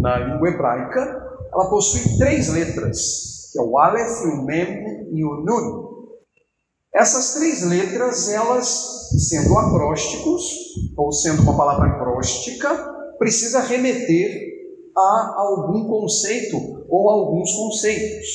na 0.00 0.18
língua 0.18 0.48
hebraica, 0.48 1.00
ela 1.52 1.68
possui 1.68 2.16
três 2.16 2.48
letras, 2.48 3.37
que 3.52 3.58
é 3.58 3.62
o 3.62 3.78
Aleph, 3.78 4.22
o 4.22 4.44
Mem 4.44 5.08
e 5.12 5.24
o 5.24 5.44
Nun. 5.44 5.88
Essas 6.94 7.34
três 7.34 7.62
letras, 7.62 8.28
elas, 8.28 9.10
sendo 9.28 9.56
acrósticos, 9.56 10.42
ou 10.96 11.12
sendo 11.12 11.42
uma 11.42 11.56
palavra 11.56 11.88
acróstica, 11.88 12.68
precisa 13.18 13.60
remeter 13.60 14.48
a 14.96 15.34
algum 15.36 15.86
conceito 15.86 16.86
ou 16.88 17.08
alguns 17.08 17.52
conceitos. 17.52 18.26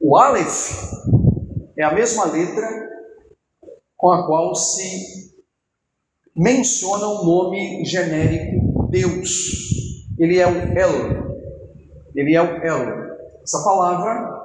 O 0.00 0.16
Aleph 0.16 0.92
é 1.78 1.84
a 1.84 1.94
mesma 1.94 2.24
letra 2.26 2.68
com 3.96 4.10
a 4.10 4.26
qual 4.26 4.54
se 4.54 5.32
menciona 6.36 7.06
o 7.06 7.24
nome 7.24 7.84
genérico 7.84 8.88
Deus. 8.90 10.08
Ele 10.18 10.38
é 10.38 10.46
o 10.46 10.50
El. 10.50 10.92
Ele 12.14 12.34
é 12.34 12.42
o 12.42 12.62
El. 12.62 13.11
Essa 13.42 13.64
palavra 13.64 14.40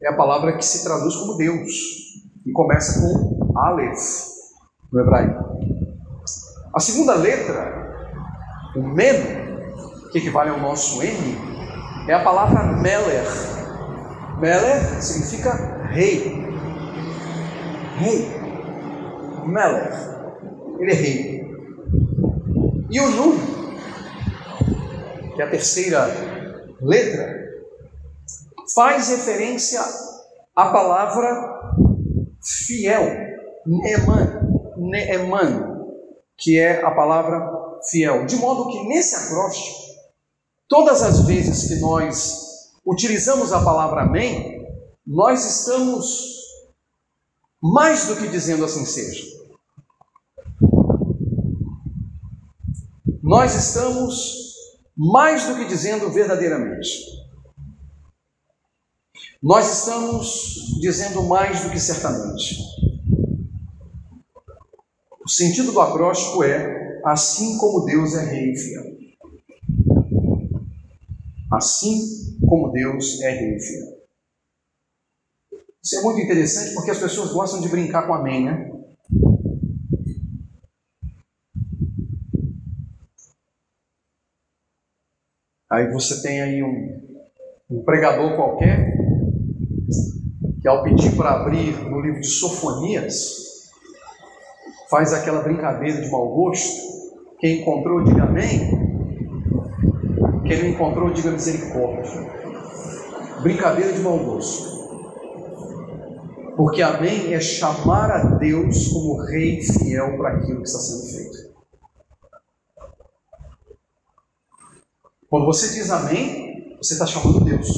é 0.00 0.08
a 0.08 0.16
palavra 0.16 0.56
que 0.56 0.64
se 0.64 0.84
traduz 0.84 1.16
como 1.16 1.36
Deus 1.36 1.72
e 2.44 2.52
começa 2.52 3.00
com 3.00 3.58
Aleph 3.58 3.98
no 4.92 5.00
hebraico. 5.00 5.44
A 6.72 6.78
segunda 6.78 7.14
letra, 7.16 8.12
o 8.76 8.82
Mem, 8.82 9.20
que 10.12 10.18
equivale 10.18 10.50
ao 10.50 10.60
nosso 10.60 11.02
M, 11.02 11.38
é 12.06 12.14
a 12.14 12.22
palavra 12.22 12.62
Meler. 12.80 13.26
Meler 14.38 15.02
significa 15.02 15.88
rei. 15.88 16.46
Rei. 17.96 18.30
Meler. 19.44 19.92
Ele 20.78 20.92
é 20.92 20.94
rei. 20.94 21.36
E 22.90 23.00
o 23.00 23.10
Nun, 23.10 23.38
que 25.34 25.42
é 25.42 25.44
a 25.44 25.50
terceira 25.50 26.06
letra, 26.80 27.45
faz 28.76 29.08
referência 29.08 29.80
à 30.54 30.70
palavra 30.70 31.80
fiel, 32.66 33.04
Neeman, 33.64 34.74
Neeman, 34.76 35.86
que 36.36 36.58
é 36.58 36.84
a 36.84 36.90
palavra 36.90 37.80
fiel. 37.88 38.26
De 38.26 38.36
modo 38.36 38.68
que 38.68 38.86
nesse 38.86 39.16
acróstico, 39.16 39.78
todas 40.68 41.02
as 41.02 41.20
vezes 41.20 41.68
que 41.68 41.80
nós 41.80 42.74
utilizamos 42.84 43.50
a 43.50 43.64
palavra 43.64 44.02
amém, 44.02 44.62
nós 45.06 45.42
estamos 45.46 46.36
mais 47.62 48.06
do 48.06 48.16
que 48.16 48.28
dizendo 48.28 48.62
assim 48.62 48.84
seja. 48.84 49.24
Nós 53.22 53.54
estamos 53.54 54.54
mais 54.94 55.46
do 55.46 55.56
que 55.56 55.64
dizendo 55.64 56.10
verdadeiramente. 56.10 57.25
Nós 59.42 59.80
estamos 59.80 60.78
dizendo 60.80 61.22
mais 61.24 61.62
do 61.62 61.70
que 61.70 61.78
certamente. 61.78 62.56
O 65.24 65.28
sentido 65.28 65.72
do 65.72 65.80
acróstico 65.80 66.42
é: 66.42 67.00
assim 67.04 67.58
como 67.58 67.84
Deus 67.84 68.14
é 68.14 68.24
rei 68.24 68.52
e 68.52 68.56
fiel. 68.56 68.96
Assim 71.52 72.38
como 72.48 72.72
Deus 72.72 73.20
é 73.20 73.30
rei 73.30 73.56
e 73.56 73.60
fiel. 73.60 73.96
Isso 75.82 75.98
é 75.98 76.02
muito 76.02 76.20
interessante 76.20 76.74
porque 76.74 76.90
as 76.90 76.98
pessoas 76.98 77.32
gostam 77.32 77.60
de 77.60 77.68
brincar 77.68 78.06
com 78.06 78.14
amém, 78.14 78.44
né? 78.44 78.72
Aí 85.70 85.92
você 85.92 86.22
tem 86.22 86.40
aí 86.40 86.62
um, 86.62 87.20
um 87.68 87.84
pregador 87.84 88.34
qualquer 88.36 88.96
que 90.66 90.70
ao 90.70 90.82
pedir 90.82 91.14
para 91.14 91.30
abrir 91.30 91.78
no 91.88 92.00
livro 92.00 92.20
de 92.20 92.26
Sofonias, 92.26 93.70
faz 94.90 95.12
aquela 95.12 95.40
brincadeira 95.40 96.02
de 96.02 96.10
mau 96.10 96.28
gosto. 96.34 97.14
Quem 97.38 97.60
encontrou, 97.60 98.02
diga 98.02 98.24
amém. 98.24 98.68
Quem 100.44 100.64
não 100.64 100.68
encontrou, 100.70 101.12
diga 101.12 101.30
misericórdia. 101.30 102.20
Brincadeira 103.42 103.92
de 103.92 104.00
mau 104.00 104.18
gosto. 104.18 104.74
Porque 106.56 106.82
amém 106.82 107.32
é 107.32 107.38
chamar 107.38 108.10
a 108.10 108.24
Deus 108.24 108.88
como 108.88 109.22
rei 109.22 109.62
fiel 109.62 110.16
para 110.16 110.30
aquilo 110.30 110.62
que 110.62 110.68
está 110.68 110.80
sendo 110.80 111.12
feito. 111.12 111.54
Quando 115.30 115.46
você 115.46 115.72
diz 115.74 115.88
amém, 115.92 116.76
você 116.82 116.94
está 116.94 117.06
chamando 117.06 117.44
Deus 117.44 117.68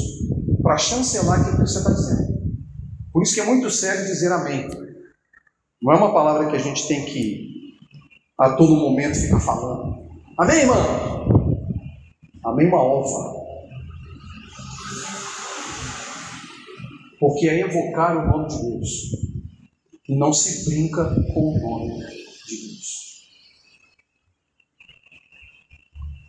para 0.62 0.78
chancelar 0.78 1.38
aquilo 1.38 1.57
que 1.57 1.71
você 1.71 1.78
está 1.80 1.90
dizendo. 1.90 2.27
Por 3.12 3.23
isso 3.23 3.35
que 3.35 3.41
é 3.41 3.45
muito 3.45 3.71
sério 3.71 4.07
dizer 4.07 4.33
amém. 4.33 4.69
Não 5.83 5.93
é 5.93 5.97
uma 5.97 6.12
palavra 6.12 6.50
que 6.50 6.57
a 6.57 6.59
gente 6.59 6.87
tem 6.88 7.05
que 7.05 7.49
a 8.38 8.55
todo 8.55 8.77
momento 8.77 9.19
ficar 9.19 9.41
falando. 9.41 10.09
Amém, 10.38 10.61
irmão? 10.61 10.77
Amém, 12.45 12.69
uma 12.69 12.81
ova. 12.81 13.38
Porque 17.19 17.49
é 17.49 17.61
evocar 17.61 18.17
o 18.17 18.31
nome 18.31 18.49
de 18.49 18.62
Deus. 18.62 18.88
E 20.09 20.17
não 20.17 20.33
se 20.33 20.71
brinca 20.71 21.05
com 21.35 21.41
o 21.41 21.59
nome 21.59 21.99
de 21.99 22.57
Deus. 22.57 22.79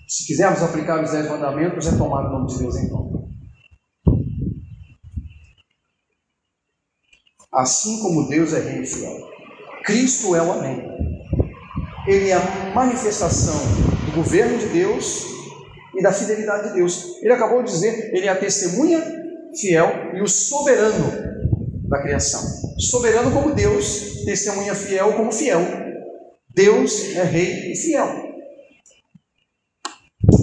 Se 0.07 0.25
quisermos 0.25 0.63
aplicar 0.63 1.03
os 1.03 1.11
dez 1.11 1.29
mandamentos, 1.29 1.87
é 1.87 1.97
tomar 1.97 2.27
o 2.27 2.31
nome 2.31 2.47
de 2.47 2.57
Deus 2.57 2.75
em 2.75 2.89
conta. 2.89 3.08
Assim 7.51 7.99
como 7.99 8.27
Deus 8.27 8.53
é 8.53 8.59
rei 8.59 8.85
fiel. 8.85 9.29
Cristo 9.83 10.35
é 10.35 10.41
o 10.41 10.51
Amém. 10.51 10.87
Ele 12.07 12.29
é 12.29 12.33
a 12.33 12.71
manifestação 12.73 13.59
do 14.05 14.15
governo 14.15 14.57
de 14.57 14.67
Deus 14.67 15.25
e 15.95 16.01
da 16.01 16.11
fidelidade 16.11 16.69
de 16.69 16.75
Deus. 16.75 17.17
Ele 17.21 17.33
acabou 17.33 17.63
de 17.63 17.71
dizer, 17.71 18.13
ele 18.13 18.27
é 18.27 18.29
a 18.29 18.39
testemunha 18.39 19.01
fiel 19.59 20.15
e 20.15 20.21
o 20.21 20.27
soberano 20.27 21.29
da 21.87 22.01
criação. 22.01 22.41
Soberano 22.79 23.31
como 23.31 23.53
Deus, 23.53 24.23
testemunha 24.25 24.75
fiel 24.75 25.13
como 25.13 25.31
fiel. 25.31 25.59
Deus 26.53 27.15
é 27.15 27.23
rei 27.23 27.71
e 27.71 27.75
fiel. 27.75 28.29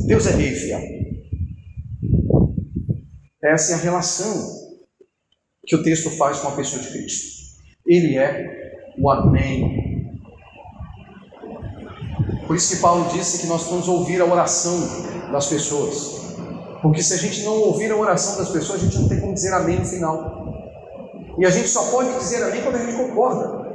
Deus 0.06 0.26
é 0.26 0.30
rei 0.30 0.52
e 0.52 0.56
fiel. 0.56 0.80
Essa 3.42 3.72
é 3.72 3.74
a 3.76 3.78
relação 3.78 4.65
que 5.66 5.74
o 5.74 5.82
texto 5.82 6.10
faz 6.10 6.38
com 6.38 6.48
a 6.48 6.52
pessoa 6.52 6.80
de 6.82 6.88
Cristo. 6.90 7.36
Ele 7.84 8.16
é 8.16 8.92
o 8.98 9.10
Amém. 9.10 9.86
Por 12.46 12.54
isso 12.54 12.76
que 12.76 12.80
Paulo 12.80 13.08
disse 13.12 13.40
que 13.40 13.46
nós 13.48 13.64
vamos 13.64 13.88
ouvir 13.88 14.20
a 14.20 14.24
oração 14.24 14.78
das 15.32 15.48
pessoas. 15.48 16.16
Porque 16.80 17.02
se 17.02 17.14
a 17.14 17.16
gente 17.16 17.42
não 17.42 17.54
ouvir 17.54 17.90
a 17.90 17.96
oração 17.96 18.36
das 18.36 18.48
pessoas, 18.50 18.80
a 18.80 18.84
gente 18.84 18.98
não 18.98 19.08
tem 19.08 19.20
como 19.20 19.34
dizer 19.34 19.52
amém 19.52 19.80
no 19.80 19.84
final. 19.84 20.46
E 21.38 21.44
a 21.44 21.50
gente 21.50 21.68
só 21.68 21.90
pode 21.90 22.16
dizer 22.18 22.44
amém 22.44 22.62
quando 22.62 22.76
a 22.76 22.78
gente 22.78 22.96
concorda. 22.96 23.66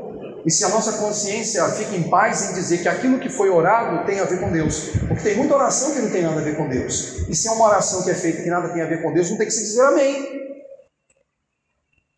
E 0.45 0.49
se 0.49 0.63
a 0.63 0.69
nossa 0.69 0.93
consciência 0.93 1.63
fica 1.69 1.95
em 1.95 2.03
paz 2.03 2.49
em 2.49 2.53
dizer 2.53 2.81
que 2.81 2.87
aquilo 2.87 3.19
que 3.19 3.29
foi 3.29 3.49
orado 3.49 4.05
tem 4.05 4.19
a 4.19 4.23
ver 4.23 4.39
com 4.39 4.51
Deus. 4.51 4.91
Porque 5.07 5.23
tem 5.23 5.35
muita 5.35 5.55
oração 5.55 5.91
que 5.91 5.99
não 5.99 6.09
tem 6.09 6.23
nada 6.23 6.39
a 6.39 6.43
ver 6.43 6.55
com 6.55 6.67
Deus. 6.67 7.27
E 7.27 7.35
se 7.35 7.47
é 7.47 7.51
uma 7.51 7.67
oração 7.67 8.03
que 8.03 8.09
é 8.09 8.15
feita 8.15 8.41
que 8.41 8.49
nada 8.49 8.69
tem 8.69 8.81
a 8.81 8.87
ver 8.87 9.03
com 9.03 9.13
Deus, 9.13 9.29
não 9.29 9.37
tem 9.37 9.45
que 9.45 9.53
se 9.53 9.63
dizer 9.63 9.81
amém. 9.81 10.50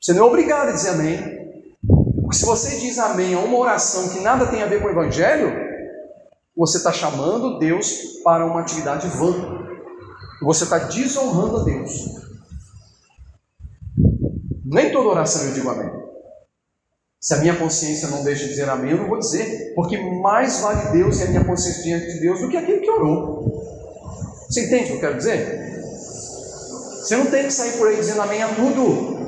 Você 0.04 0.12
não 0.12 0.26
é 0.26 0.28
obrigado 0.28 0.68
a 0.68 0.72
dizer 0.74 0.90
amém. 0.90 1.18
Porque 2.22 2.36
se 2.36 2.46
você 2.46 2.78
diz 2.78 3.00
amém 3.00 3.34
a 3.36 3.40
uma 3.40 3.58
oração 3.58 4.10
que 4.10 4.20
nada 4.20 4.48
tem 4.48 4.62
a 4.62 4.66
ver 4.66 4.82
com 4.82 4.88
o 4.90 4.92
Evangelho, 4.92 5.50
você 6.58 6.78
está 6.78 6.92
chamando 6.92 7.58
Deus 7.58 8.20
para 8.22 8.46
uma 8.46 8.60
atividade 8.60 9.08
vã. 9.08 9.64
Você 10.42 10.66
está 10.66 10.78
desonrando 10.78 11.62
a 11.62 11.64
Deus. 11.64 12.22
Nem 14.66 14.92
toda 14.92 15.08
oração 15.08 15.46
eu 15.46 15.54
digo 15.54 15.70
amém. 15.70 15.90
Se 17.22 17.36
a 17.36 17.38
minha 17.38 17.56
consciência 17.56 18.10
não 18.10 18.26
deixa 18.26 18.44
de 18.44 18.50
dizer 18.50 18.68
amém, 18.68 18.92
eu 18.92 18.98
não 18.98 19.08
vou 19.08 19.20
dizer, 19.20 19.74
porque 19.74 19.98
mais 19.98 20.60
vale 20.60 20.92
Deus 20.92 21.22
e 21.22 21.24
a 21.24 21.28
minha 21.28 21.46
consciência 21.46 21.82
diante 21.82 22.16
de 22.16 22.20
Deus 22.20 22.42
do 22.42 22.50
que 22.50 22.58
aquele 22.58 22.82
que 22.82 22.92
orou. 22.92 23.64
Você 24.50 24.66
entende 24.66 24.84
o 24.84 24.88
que 24.88 24.94
eu 24.96 25.00
quero 25.00 25.18
dizer? 25.18 25.82
Você 27.00 27.16
não 27.16 27.28
tem 27.28 27.46
que 27.46 27.54
sair 27.54 27.78
por 27.78 27.88
aí 27.88 27.96
dizendo 27.96 28.22
amém 28.22 28.44
a 28.44 28.54
tudo. 28.54 29.23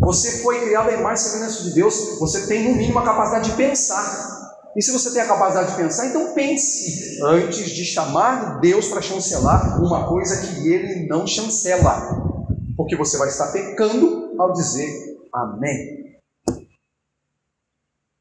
Você 0.00 0.42
foi 0.42 0.60
criado 0.64 0.90
em 0.90 1.02
mais 1.02 1.20
semelhança 1.20 1.62
de 1.62 1.74
Deus, 1.74 2.18
você 2.18 2.46
tem 2.46 2.68
no 2.68 2.76
mínimo 2.76 2.98
a 2.98 3.04
capacidade 3.04 3.50
de 3.50 3.56
pensar. 3.56 4.40
E 4.76 4.82
se 4.82 4.92
você 4.92 5.12
tem 5.12 5.22
a 5.22 5.26
capacidade 5.26 5.72
de 5.72 5.76
pensar, 5.76 6.06
então 6.06 6.32
pense 6.32 7.20
antes 7.24 7.70
de 7.70 7.84
chamar 7.84 8.60
Deus 8.60 8.88
para 8.88 9.02
chancelar 9.02 9.82
uma 9.82 10.08
coisa 10.08 10.40
que 10.40 10.68
ele 10.68 11.06
não 11.06 11.26
chancela. 11.26 12.48
Porque 12.76 12.96
você 12.96 13.18
vai 13.18 13.28
estar 13.28 13.52
pecando 13.52 14.34
ao 14.40 14.52
dizer 14.52 14.88
amém. 15.34 16.00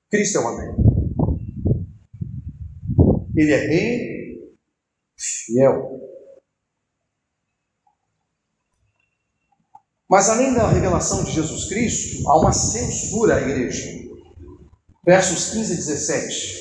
Cristo 0.10 0.40
é 0.40 0.42
o 0.42 0.48
Amém. 0.48 0.76
Ele 3.36 3.54
é 3.54 3.68
rei 3.68 4.56
fiel. 5.16 5.99
Mas 10.10 10.28
além 10.28 10.54
da 10.54 10.68
revelação 10.68 11.24
de 11.24 11.32
Jesus 11.32 11.66
Cristo, 11.66 12.28
há 12.28 12.40
uma 12.40 12.52
censura 12.52 13.36
à 13.36 13.42
igreja. 13.42 14.10
Versos 15.06 15.52
15 15.52 15.74
e 15.74 15.76
17 15.76 16.60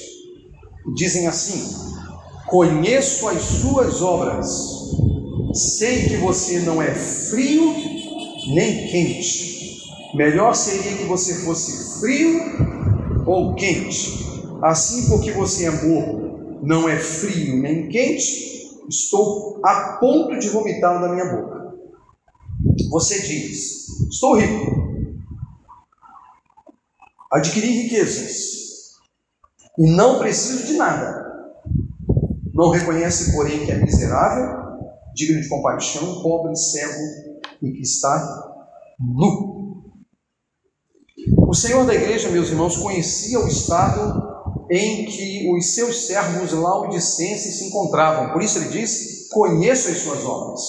dizem 0.95 1.27
assim: 1.27 1.75
Conheço 2.47 3.27
as 3.27 3.41
suas 3.43 4.03
obras, 4.03 4.49
sei 5.55 6.09
que 6.09 6.17
você 6.19 6.61
não 6.61 6.83
é 6.83 6.95
frio 6.95 7.75
nem 8.55 8.87
quente. 8.89 9.83
Melhor 10.15 10.55
seria 10.55 10.97
que 10.97 11.05
você 11.05 11.37
fosse 11.45 12.01
frio 12.01 13.25
ou 13.27 13.55
quente. 13.55 14.27
Assim, 14.63 15.09
porque 15.09 15.33
você 15.33 15.67
é 15.67 15.71
morno, 15.71 16.61
não 16.63 16.89
é 16.89 16.99
frio 16.99 17.63
nem 17.63 17.89
quente, 17.89 18.83
estou 18.89 19.61
a 19.65 19.99
ponto 20.01 20.39
de 20.39 20.49
vomitar 20.49 21.01
da 21.01 21.09
minha 21.09 21.25
boca. 21.27 21.58
Você 22.91 23.21
diz: 23.21 24.09
Estou 24.11 24.37
rico, 24.37 24.89
adquiri 27.31 27.83
riquezas 27.83 28.59
e 29.79 29.87
não 29.91 30.19
preciso 30.19 30.67
de 30.67 30.75
nada. 30.75 31.27
Não 32.53 32.71
reconhece, 32.71 33.33
porém, 33.33 33.65
que 33.65 33.71
é 33.71 33.77
miserável, 33.77 34.79
digno 35.15 35.41
de 35.41 35.49
compaixão, 35.49 36.23
pobre, 36.23 36.57
cego 36.57 37.01
e 37.63 37.71
que 37.71 37.83
está 37.83 38.65
nu. 38.99 39.85
O 41.47 41.55
Senhor 41.55 41.87
da 41.87 41.95
igreja, 41.95 42.31
meus 42.31 42.49
irmãos, 42.49 42.77
conhecia 42.77 43.39
o 43.39 43.47
estado 43.47 44.29
em 44.71 45.07
que 45.07 45.51
os 45.53 45.75
seus 45.75 46.07
servos 46.07 46.53
laudicenses 46.53 47.59
se 47.59 47.65
encontravam. 47.67 48.33
Por 48.33 48.43
isso 48.43 48.59
ele 48.59 48.71
diz: 48.71 49.29
Conheço 49.31 49.89
as 49.89 49.99
suas 49.99 50.25
obras. 50.25 50.63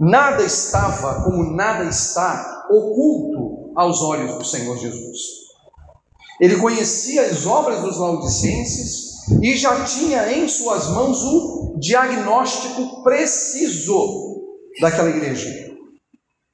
Nada 0.00 0.42
estava, 0.42 1.24
como 1.24 1.54
nada 1.54 1.84
está, 1.84 2.66
oculto 2.70 3.70
aos 3.76 4.00
olhos 4.00 4.34
do 4.38 4.44
Senhor 4.44 4.78
Jesus. 4.78 5.18
Ele 6.40 6.56
conhecia 6.56 7.26
as 7.26 7.44
obras 7.44 7.82
dos 7.82 7.98
laudicenses 7.98 9.28
e 9.42 9.54
já 9.56 9.84
tinha 9.84 10.32
em 10.32 10.48
suas 10.48 10.88
mãos 10.88 11.22
o 11.22 11.76
diagnóstico 11.78 13.02
preciso 13.02 14.40
daquela 14.80 15.10
igreja. 15.10 15.70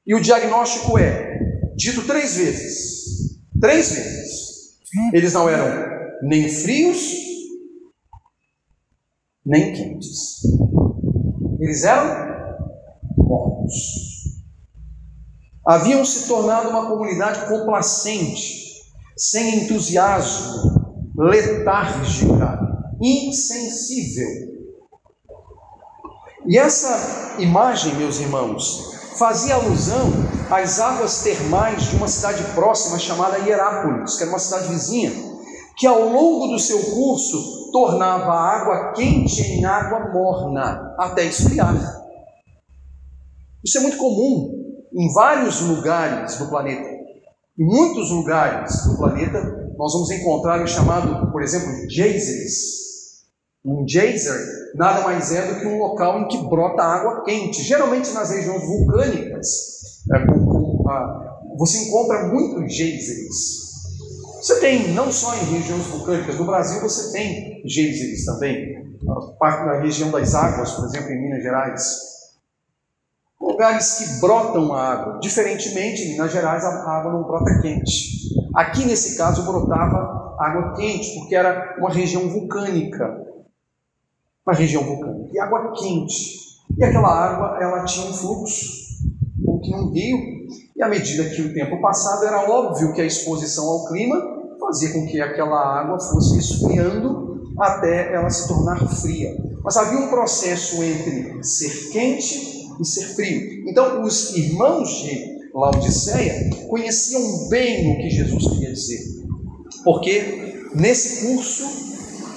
E 0.05 0.13
o 0.13 0.21
diagnóstico 0.21 0.99
é: 0.99 1.39
dito 1.77 2.05
três 2.05 2.37
vezes. 2.37 3.39
Três 3.61 3.93
vezes. 3.93 4.81
Eles 5.13 5.33
não 5.33 5.49
eram 5.49 5.87
nem 6.23 6.49
frios, 6.49 7.13
nem 9.45 9.73
quentes. 9.73 10.41
Eles 11.61 11.85
eram 11.85 12.36
mortos. 13.17 14.43
Haviam 15.67 16.05
se 16.05 16.29
tornado 16.29 16.69
uma 16.69 16.87
comunidade 16.87 17.49
complacente, 17.49 18.67
sem 19.17 19.65
entusiasmo, 19.65 21.11
letárgica, 21.17 22.61
insensível. 23.01 24.57
E 26.47 26.57
essa 26.57 27.41
imagem, 27.41 27.97
meus 27.97 28.21
irmãos, 28.21 28.95
fazia 29.19 29.57
alusão 29.57 30.13
às 30.51 30.79
águas 30.79 31.23
termais 31.23 31.85
de 31.85 31.97
uma 31.97 32.07
cidade 32.07 32.45
próxima 32.55 32.99
chamada 32.99 33.39
Hierápolis, 33.39 34.17
que 34.17 34.23
era 34.23 34.31
uma 34.31 34.39
cidade 34.39 34.69
vizinha, 34.69 35.13
que 35.77 35.87
ao 35.87 36.09
longo 36.09 36.49
do 36.49 36.59
seu 36.59 36.79
curso 36.95 37.73
tornava 37.73 38.31
a 38.31 38.61
água 38.61 38.93
quente 38.93 39.43
em 39.43 39.65
água 39.65 40.13
morna 40.13 40.95
até 40.99 41.25
esfriar. 41.25 42.06
Isso 43.67 43.79
é 43.79 43.81
muito 43.81 43.97
comum 43.97 44.65
em 44.95 45.13
vários 45.13 45.61
lugares 45.61 46.37
do 46.37 46.47
planeta. 46.47 46.89
Em 47.59 47.65
muitos 47.65 48.13
lugares 48.13 48.87
do 48.87 48.97
planeta, 48.97 49.73
nós 49.77 49.93
vamos 49.93 50.09
encontrar 50.13 50.63
o 50.63 50.69
chamado, 50.69 51.33
por 51.33 51.43
exemplo, 51.43 51.69
geysers, 51.91 52.87
um 53.65 53.85
geyser 53.89 54.39
nada 54.77 55.01
mais 55.01 55.33
é 55.33 55.53
do 55.53 55.59
que 55.59 55.67
um 55.67 55.79
local 55.79 56.21
em 56.21 56.29
que 56.29 56.49
brota 56.49 56.81
água 56.81 57.25
quente. 57.25 57.61
Geralmente 57.61 58.13
nas 58.13 58.31
regiões 58.31 58.63
vulcânicas, 58.63 59.47
é, 60.15 60.17
a, 60.89 61.41
você 61.59 61.89
encontra 61.89 62.29
muitos 62.29 62.73
geysers. 62.73 63.67
Você 64.41 64.61
tem, 64.61 64.93
não 64.93 65.11
só 65.11 65.35
em 65.35 65.45
regiões 65.59 65.87
vulcânicas, 65.87 66.39
no 66.39 66.45
Brasil 66.45 66.81
você 66.81 67.11
tem 67.11 67.63
geysers 67.67 68.25
também. 68.27 68.87
Parte 69.41 69.65
da 69.65 69.81
região 69.81 70.13
das 70.13 70.37
águas, 70.37 70.71
por 70.71 70.85
exemplo, 70.85 71.11
em 71.11 71.21
Minas 71.21 71.43
Gerais. 71.43 72.16
Lugares 73.57 73.95
que 73.95 74.21
brotam 74.21 74.73
a 74.75 74.93
água. 74.93 75.19
Diferentemente, 75.21 76.03
em 76.03 76.13
Minas 76.13 76.31
Gerais 76.31 76.63
a 76.63 76.91
água 76.91 77.13
não 77.13 77.23
brota 77.23 77.59
quente. 77.63 78.29
Aqui 78.55 78.85
nesse 78.85 79.17
caso 79.17 79.45
brotava 79.45 80.37
água 80.39 80.75
quente, 80.75 81.15
porque 81.15 81.35
era 81.35 81.77
uma 81.79 81.91
região 81.91 82.29
vulcânica 82.29 83.27
uma 84.47 84.55
região 84.55 84.85
vulcânica, 84.85 85.29
e 85.33 85.41
água 85.41 85.73
quente. 85.73 86.47
E 86.79 86.85
aquela 86.85 87.09
água, 87.09 87.59
ela 87.61 87.85
tinha 87.85 88.09
um 88.09 88.13
fluxo, 88.13 88.65
um 89.45 89.91
rio, 89.91 90.19
e 90.77 90.83
à 90.83 90.89
medida 90.89 91.29
que 91.31 91.43
o 91.43 91.53
tempo 91.53 91.81
passava, 91.81 92.25
era 92.27 92.49
óbvio 92.49 92.93
que 92.93 93.01
a 93.01 93.05
exposição 93.05 93.67
ao 93.67 93.87
clima 93.87 94.17
fazia 94.61 94.93
com 94.93 95.05
que 95.07 95.21
aquela 95.21 95.81
água 95.81 95.99
fosse 95.99 96.39
esfriando 96.39 97.53
até 97.59 98.15
ela 98.15 98.31
se 98.31 98.47
tornar 98.47 98.79
fria. 99.01 99.37
Mas 99.65 99.77
havia 99.77 99.99
um 99.99 100.09
processo 100.09 100.83
entre 100.83 101.43
ser 101.43 101.91
quente 101.91 102.56
e 102.81 102.85
ser 102.85 103.15
frio. 103.15 103.69
Então, 103.69 104.03
os 104.03 104.37
irmãos 104.37 105.03
de 105.03 105.37
Laodiceia 105.55 106.51
conheciam 106.69 107.49
bem 107.49 107.93
o 107.93 107.97
que 107.97 108.11
Jesus 108.11 108.47
queria 108.49 108.73
dizer. 108.73 109.01
Porque 109.85 110.69
nesse 110.75 111.27
curso, 111.27 111.65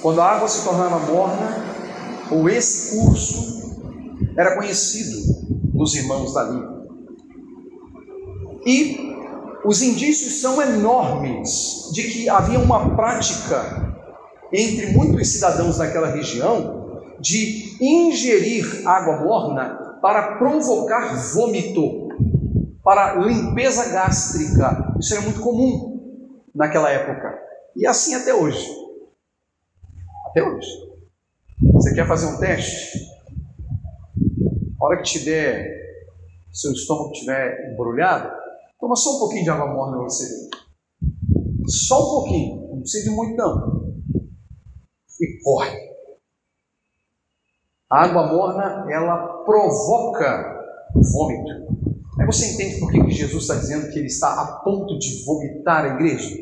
quando 0.00 0.20
a 0.20 0.26
água 0.26 0.48
se 0.48 0.64
tornava 0.64 0.98
morna, 1.00 1.70
ou 2.30 2.48
esse 2.48 2.96
curso 2.96 3.76
era 4.36 4.56
conhecido 4.56 5.18
dos 5.74 5.94
irmãos 5.94 6.32
dali. 6.32 6.62
E 8.64 9.10
os 9.64 9.82
indícios 9.82 10.40
são 10.40 10.60
enormes 10.62 11.90
de 11.92 12.04
que 12.04 12.28
havia 12.28 12.58
uma 12.58 12.94
prática 12.96 13.96
entre 14.52 14.86
muitos 14.92 15.28
cidadãos 15.28 15.78
daquela 15.78 16.08
região 16.08 17.02
de 17.20 17.76
ingerir 17.80 18.86
água 18.88 19.22
morna 19.22 19.89
para 20.00 20.38
provocar 20.38 21.16
vômito, 21.32 22.08
para 22.82 23.14
limpeza 23.16 23.90
gástrica. 23.90 24.94
Isso 24.98 25.14
era 25.14 25.22
muito 25.22 25.40
comum 25.40 26.34
naquela 26.54 26.90
época. 26.90 27.38
E 27.76 27.86
assim 27.86 28.14
até 28.14 28.34
hoje. 28.34 28.66
Até 30.26 30.42
hoje. 30.42 30.68
Você 31.74 31.94
quer 31.94 32.06
fazer 32.06 32.26
um 32.26 32.38
teste? 32.38 33.10
A 34.80 34.84
hora 34.86 34.96
que 34.98 35.02
tiver, 35.04 35.66
seu 36.52 36.72
estômago 36.72 37.12
estiver 37.12 37.72
embrulhado, 37.72 38.40
Toma 38.80 38.96
só 38.96 39.16
um 39.16 39.18
pouquinho 39.18 39.44
de 39.44 39.50
água 39.50 39.74
morna 39.74 39.98
para 39.98 40.04
você 40.04 40.24
ver. 40.26 40.50
Só 41.68 41.98
um 42.00 42.10
pouquinho, 42.10 42.68
não 42.70 42.80
precisa 42.80 43.10
de 43.10 43.14
muito 43.14 43.36
não. 43.36 43.94
E 45.20 45.42
corre. 45.44 45.89
A 47.90 48.04
água 48.04 48.26
morna, 48.28 48.86
ela 48.88 49.42
provoca 49.44 50.60
vômito. 50.94 51.70
Aí 52.20 52.26
você 52.26 52.52
entende 52.52 52.78
por 52.78 52.92
que 52.92 53.10
Jesus 53.10 53.42
está 53.42 53.56
dizendo 53.56 53.90
que 53.90 53.98
ele 53.98 54.06
está 54.06 54.40
a 54.40 54.60
ponto 54.62 54.98
de 54.98 55.24
vomitar 55.24 55.84
a 55.84 55.94
igreja? 55.94 56.36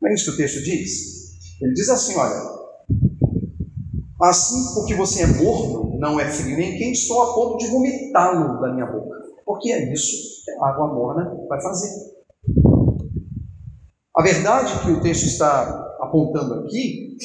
Não 0.00 0.10
é 0.10 0.14
isso 0.14 0.30
que 0.30 0.30
o 0.30 0.36
texto 0.36 0.62
diz? 0.62 1.60
Ele 1.60 1.72
diz 1.72 1.88
assim: 1.90 2.16
olha, 2.16 2.40
assim 4.22 4.74
porque 4.74 4.94
você 4.94 5.24
é 5.24 5.26
morno, 5.26 5.98
não 5.98 6.18
é 6.18 6.24
frio 6.30 6.56
nem 6.56 6.78
quente, 6.78 7.00
estou 7.00 7.22
a 7.22 7.34
ponto 7.34 7.58
de 7.58 7.66
vomitá-lo 7.66 8.60
da 8.60 8.72
minha 8.72 8.86
boca. 8.86 9.16
Porque 9.44 9.70
é 9.70 9.92
isso 9.92 10.44
que 10.44 10.50
a 10.52 10.68
água 10.68 10.88
morna 10.88 11.36
vai 11.48 11.60
fazer. 11.60 12.16
A 14.16 14.22
verdade 14.22 14.80
que 14.82 14.90
o 14.90 15.02
texto 15.02 15.24
está 15.24 15.96
apontando 16.00 16.54
aqui 16.60 17.16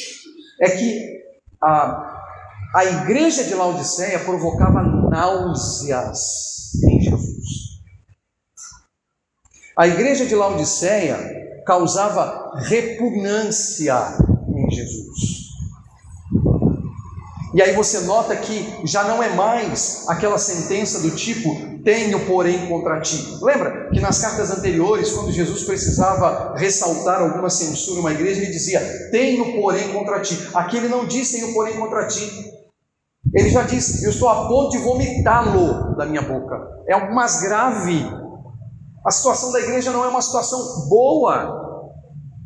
é 0.62 0.70
que 0.70 1.22
a, 1.64 2.21
a 2.74 2.86
igreja 2.86 3.44
de 3.44 3.54
Laodiceia 3.54 4.20
provocava 4.20 4.82
náuseas 5.10 6.20
em 6.88 7.02
Jesus. 7.02 7.82
A 9.78 9.88
igreja 9.88 10.26
de 10.26 10.36
Laodiceia 10.36 11.18
causava 11.66 12.52
repugnância 12.64 13.96
em 14.56 14.72
Jesus. 14.72 15.42
E 17.54 17.62
aí 17.62 17.74
você 17.74 18.00
nota 18.02 18.36
que 18.38 18.66
já 18.86 19.04
não 19.04 19.22
é 19.22 19.30
mais 19.36 20.06
aquela 20.08 20.38
sentença 20.38 21.02
do 21.02 21.12
tipo 21.12 21.50
tenho, 21.84 22.26
porém, 22.26 22.68
contra 22.68 23.02
ti. 23.02 23.38
Lembra 23.42 23.90
que 23.90 24.00
nas 24.00 24.20
cartas 24.20 24.52
anteriores, 24.52 25.12
quando 25.12 25.32
Jesus 25.32 25.64
precisava 25.64 26.56
ressaltar 26.56 27.22
alguma 27.22 27.50
censura 27.50 28.00
uma 28.00 28.14
igreja, 28.14 28.42
ele 28.42 28.52
dizia 28.52 29.10
tenho, 29.12 29.54
porém, 29.54 29.92
contra 29.92 30.22
ti. 30.22 30.38
Aqui 30.54 30.78
ele 30.78 30.88
não 30.88 31.06
diz 31.06 31.32
tenho, 31.32 31.54
porém, 31.54 31.74
contra 31.74 32.08
ti. 32.08 32.61
Ele 33.34 33.50
já 33.50 33.64
disse: 33.64 34.04
Eu 34.04 34.12
estou 34.12 34.30
a 34.30 34.48
ponto 34.48 34.72
de 34.72 34.80
vomitá-lo 34.80 35.96
da 35.96 36.06
minha 36.06 36.22
boca. 36.22 36.56
É 36.88 36.94
algo 36.94 37.14
mais 37.14 37.42
grave. 37.42 38.06
A 39.06 39.12
situação 39.12 39.52
da 39.52 39.60
igreja 39.60 39.92
não 39.92 40.04
é 40.04 40.08
uma 40.08 40.22
situação 40.22 40.88
boa. 40.90 41.60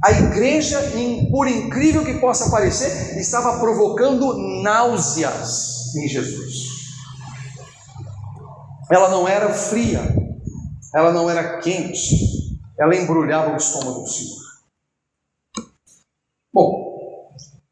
A 0.03 0.11
igreja, 0.11 0.79
por 1.31 1.47
incrível 1.47 2.05
que 2.05 2.19
possa 2.19 2.51
parecer, 2.51 3.17
estava 3.17 3.59
provocando 3.59 4.61
náuseas 4.61 5.95
em 5.95 6.07
Jesus. 6.07 6.75
Ela 8.91 9.09
não 9.09 9.27
era 9.27 9.51
fria, 9.51 10.01
ela 10.93 11.11
não 11.11 11.27
era 11.27 11.59
quente, 11.59 12.15
ela 12.79 12.95
embrulhava 12.95 13.53
o 13.53 13.57
estômago 13.57 14.01
do 14.01 14.07
Senhor. 14.07 14.45
Bom, 16.53 17.31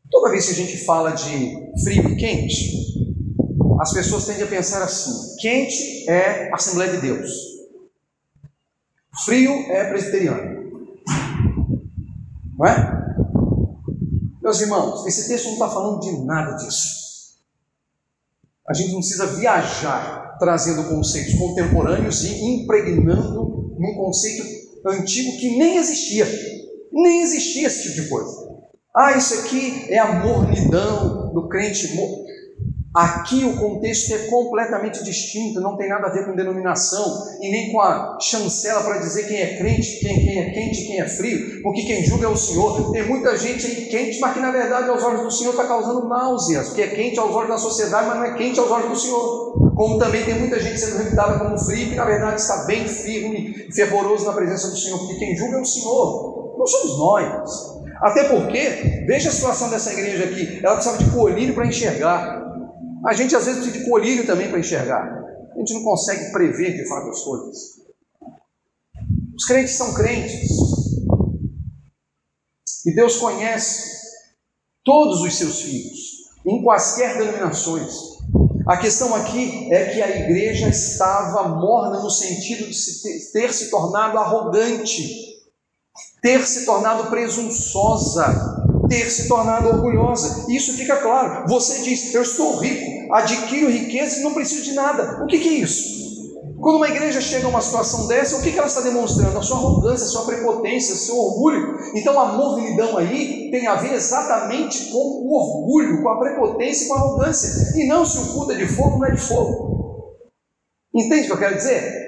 toda 0.09 0.31
vez 0.31 0.45
que 0.45 0.51
a 0.53 0.55
gente 0.55 0.85
fala 0.85 1.11
de 1.11 1.71
frio 1.83 2.09
e 2.09 2.15
quente, 2.15 3.02
as 3.83 3.91
pessoas 3.91 4.25
tendem 4.25 4.43
a 4.43 4.47
pensar 4.47 4.81
assim: 4.81 5.35
quente 5.39 6.09
é 6.09 6.49
Assembleia 6.53 6.93
de 6.93 7.01
Deus, 7.01 7.29
frio 9.25 9.51
é 9.69 9.89
presbiteriano. 9.89 10.63
Não 12.57 12.65
é? 12.65 13.03
Meus 14.41 14.61
irmãos, 14.61 15.05
esse 15.05 15.27
texto 15.27 15.45
não 15.47 15.53
está 15.53 15.69
falando 15.69 15.99
de 15.99 16.25
nada 16.25 16.55
disso. 16.55 17.35
A 18.69 18.73
gente 18.73 18.93
não 18.93 18.99
precisa 18.99 19.25
viajar 19.27 20.37
trazendo 20.39 20.87
conceitos 20.87 21.33
contemporâneos 21.35 22.23
e 22.23 22.41
impregnando 22.41 23.75
num 23.77 23.95
conceito 23.95 24.43
antigo 24.87 25.37
que 25.39 25.57
nem 25.57 25.75
existia. 25.75 26.25
Nem 26.89 27.21
existia 27.21 27.67
esse 27.67 27.83
tipo 27.83 28.01
de 28.01 28.07
coisa. 28.07 28.53
Ah, 28.95 29.17
isso 29.17 29.33
aqui 29.39 29.87
é 29.89 29.99
a 29.99 30.23
mornidão 30.23 31.33
do 31.33 31.49
crente. 31.49 31.93
Aqui 32.93 33.43
o 33.43 33.57
contexto 33.57 34.13
é 34.13 34.27
completamente 34.27 35.03
distinto, 35.03 35.59
não 35.59 35.75
tem 35.75 35.89
nada 35.89 36.05
a 36.05 36.11
ver 36.11 36.27
com 36.27 36.35
denominação 36.35 37.25
e 37.41 37.49
nem 37.49 37.71
com 37.71 37.81
a 37.81 38.19
chancela 38.21 38.83
para 38.83 38.99
dizer 38.99 39.27
quem 39.27 39.41
é 39.41 39.57
crente, 39.57 39.99
quem, 39.99 40.23
quem 40.23 40.39
é 40.39 40.51
quente 40.51 40.85
quem 40.85 41.01
é 41.01 41.09
frio, 41.09 41.63
porque 41.63 41.81
quem 41.81 42.05
julga 42.05 42.25
é 42.25 42.29
o 42.29 42.37
Senhor. 42.37 42.91
Tem 42.91 43.07
muita 43.07 43.35
gente 43.35 43.65
aí 43.65 43.87
quente, 43.87 44.19
mas 44.19 44.33
que 44.35 44.39
na 44.39 44.51
verdade 44.51 44.89
aos 44.89 45.03
olhos 45.03 45.23
do 45.23 45.31
Senhor 45.31 45.51
está 45.51 45.65
causando 45.65 46.07
náuseas, 46.07 46.67
porque 46.67 46.83
é 46.83 46.87
quente 46.87 47.17
aos 47.17 47.33
olhos 47.33 47.49
da 47.49 47.57
sociedade, 47.57 48.07
mas 48.07 48.17
não 48.17 48.25
é 48.25 48.37
quente 48.37 48.59
aos 48.59 48.69
olhos 48.69 48.89
do 48.89 48.95
Senhor. 48.95 49.73
Como 49.75 49.97
também 49.97 50.23
tem 50.23 50.35
muita 50.35 50.59
gente 50.59 50.79
sendo 50.79 50.97
reputada 50.97 51.39
como 51.39 51.57
frio, 51.57 51.89
que 51.89 51.95
na 51.95 52.05
verdade 52.05 52.39
está 52.39 52.65
bem 52.65 52.87
firme 52.87 53.65
e 53.69 53.73
fervoroso 53.73 54.23
na 54.23 54.33
presença 54.33 54.69
do 54.69 54.77
Senhor, 54.77 54.99
porque 54.99 55.15
quem 55.15 55.35
julga 55.35 55.57
é 55.57 55.61
o 55.61 55.65
Senhor, 55.65 56.55
não 56.59 56.67
somos 56.67 56.99
nós. 56.99 57.73
Até 58.03 58.25
porque, 58.25 59.03
veja 59.07 59.29
a 59.29 59.31
situação 59.31 59.71
dessa 59.71 59.91
igreja 59.93 60.25
aqui, 60.25 60.59
ela 60.61 60.75
precisava 60.75 61.03
de 61.03 61.09
colírio 61.09 61.55
para 61.55 61.65
enxergar. 61.65 62.52
A 63.05 63.13
gente 63.13 63.35
às 63.35 63.45
vezes 63.45 63.61
precisa 63.61 63.83
de 63.83 63.89
colírio 63.89 64.25
também 64.25 64.49
para 64.49 64.59
enxergar. 64.59 65.03
A 65.53 65.59
gente 65.59 65.73
não 65.73 65.83
consegue 65.83 66.31
prever 66.31 66.73
de 66.73 66.87
fato 66.87 67.09
as 67.09 67.21
coisas. 67.21 67.57
Os 69.35 69.45
crentes 69.45 69.75
são 69.75 69.93
crentes. 69.93 70.49
E 72.85 72.95
Deus 72.95 73.17
conhece 73.17 73.91
todos 74.83 75.21
os 75.21 75.35
seus 75.35 75.61
filhos, 75.61 75.99
em 76.45 76.63
quaisquer 76.63 77.17
denominações. 77.17 77.93
A 78.67 78.77
questão 78.77 79.13
aqui 79.15 79.73
é 79.73 79.93
que 79.93 80.01
a 80.01 80.09
igreja 80.21 80.69
estava 80.69 81.49
morna 81.49 81.99
no 81.99 82.09
sentido 82.09 82.69
de 82.69 83.31
ter 83.31 83.53
se 83.53 83.69
tornado 83.69 84.17
arrogante, 84.17 85.43
ter 86.21 86.45
se 86.45 86.65
tornado 86.65 87.09
presunçosa, 87.09 88.62
ter 88.93 89.09
se 89.09 89.27
tornado 89.27 89.69
orgulhosa. 89.69 90.45
Isso 90.49 90.73
fica 90.73 90.97
claro. 90.97 91.47
Você 91.47 91.81
diz: 91.81 92.13
Eu 92.13 92.21
estou 92.21 92.57
rico, 92.57 93.13
adquiro 93.13 93.71
riqueza 93.71 94.19
e 94.19 94.23
não 94.23 94.33
preciso 94.33 94.63
de 94.63 94.73
nada. 94.73 95.23
O 95.23 95.27
que, 95.27 95.39
que 95.39 95.49
é 95.49 95.53
isso? 95.53 96.03
Quando 96.61 96.77
uma 96.77 96.87
igreja 96.87 97.19
chega 97.19 97.45
a 97.45 97.49
uma 97.49 97.59
situação 97.59 98.07
dessa, 98.07 98.37
o 98.37 98.41
que, 98.41 98.51
que 98.51 98.57
ela 98.57 98.67
está 98.67 98.79
demonstrando? 98.79 99.37
A 99.37 99.41
sua 99.41 99.57
arrogância, 99.57 100.05
a 100.05 100.09
sua 100.09 100.25
prepotência, 100.25 100.93
o 100.93 100.97
seu 100.97 101.17
orgulho. 101.17 101.77
Então 101.95 102.17
a 102.17 102.33
mornidão 102.33 102.97
aí 102.97 103.49
tem 103.51 103.67
a 103.67 103.75
ver 103.75 103.93
exatamente 103.93 104.85
com 104.85 104.97
o 104.97 105.33
orgulho, 105.33 106.01
com 106.01 106.09
a 106.09 106.19
prepotência 106.19 106.85
e 106.85 106.87
com 106.87 106.93
a 106.93 106.97
arrogância. 106.97 107.77
E 107.77 107.87
não 107.87 108.05
se 108.05 108.17
o 108.17 108.33
culto 108.33 108.53
é 108.53 108.55
de 108.55 108.67
fogo, 108.67 108.99
não 108.99 109.07
é 109.07 109.11
de 109.11 109.21
fogo. 109.21 109.73
Entende 110.95 111.23
o 111.23 111.25
que 111.25 111.33
eu 111.33 111.39
quero 111.39 111.55
dizer? 111.55 112.03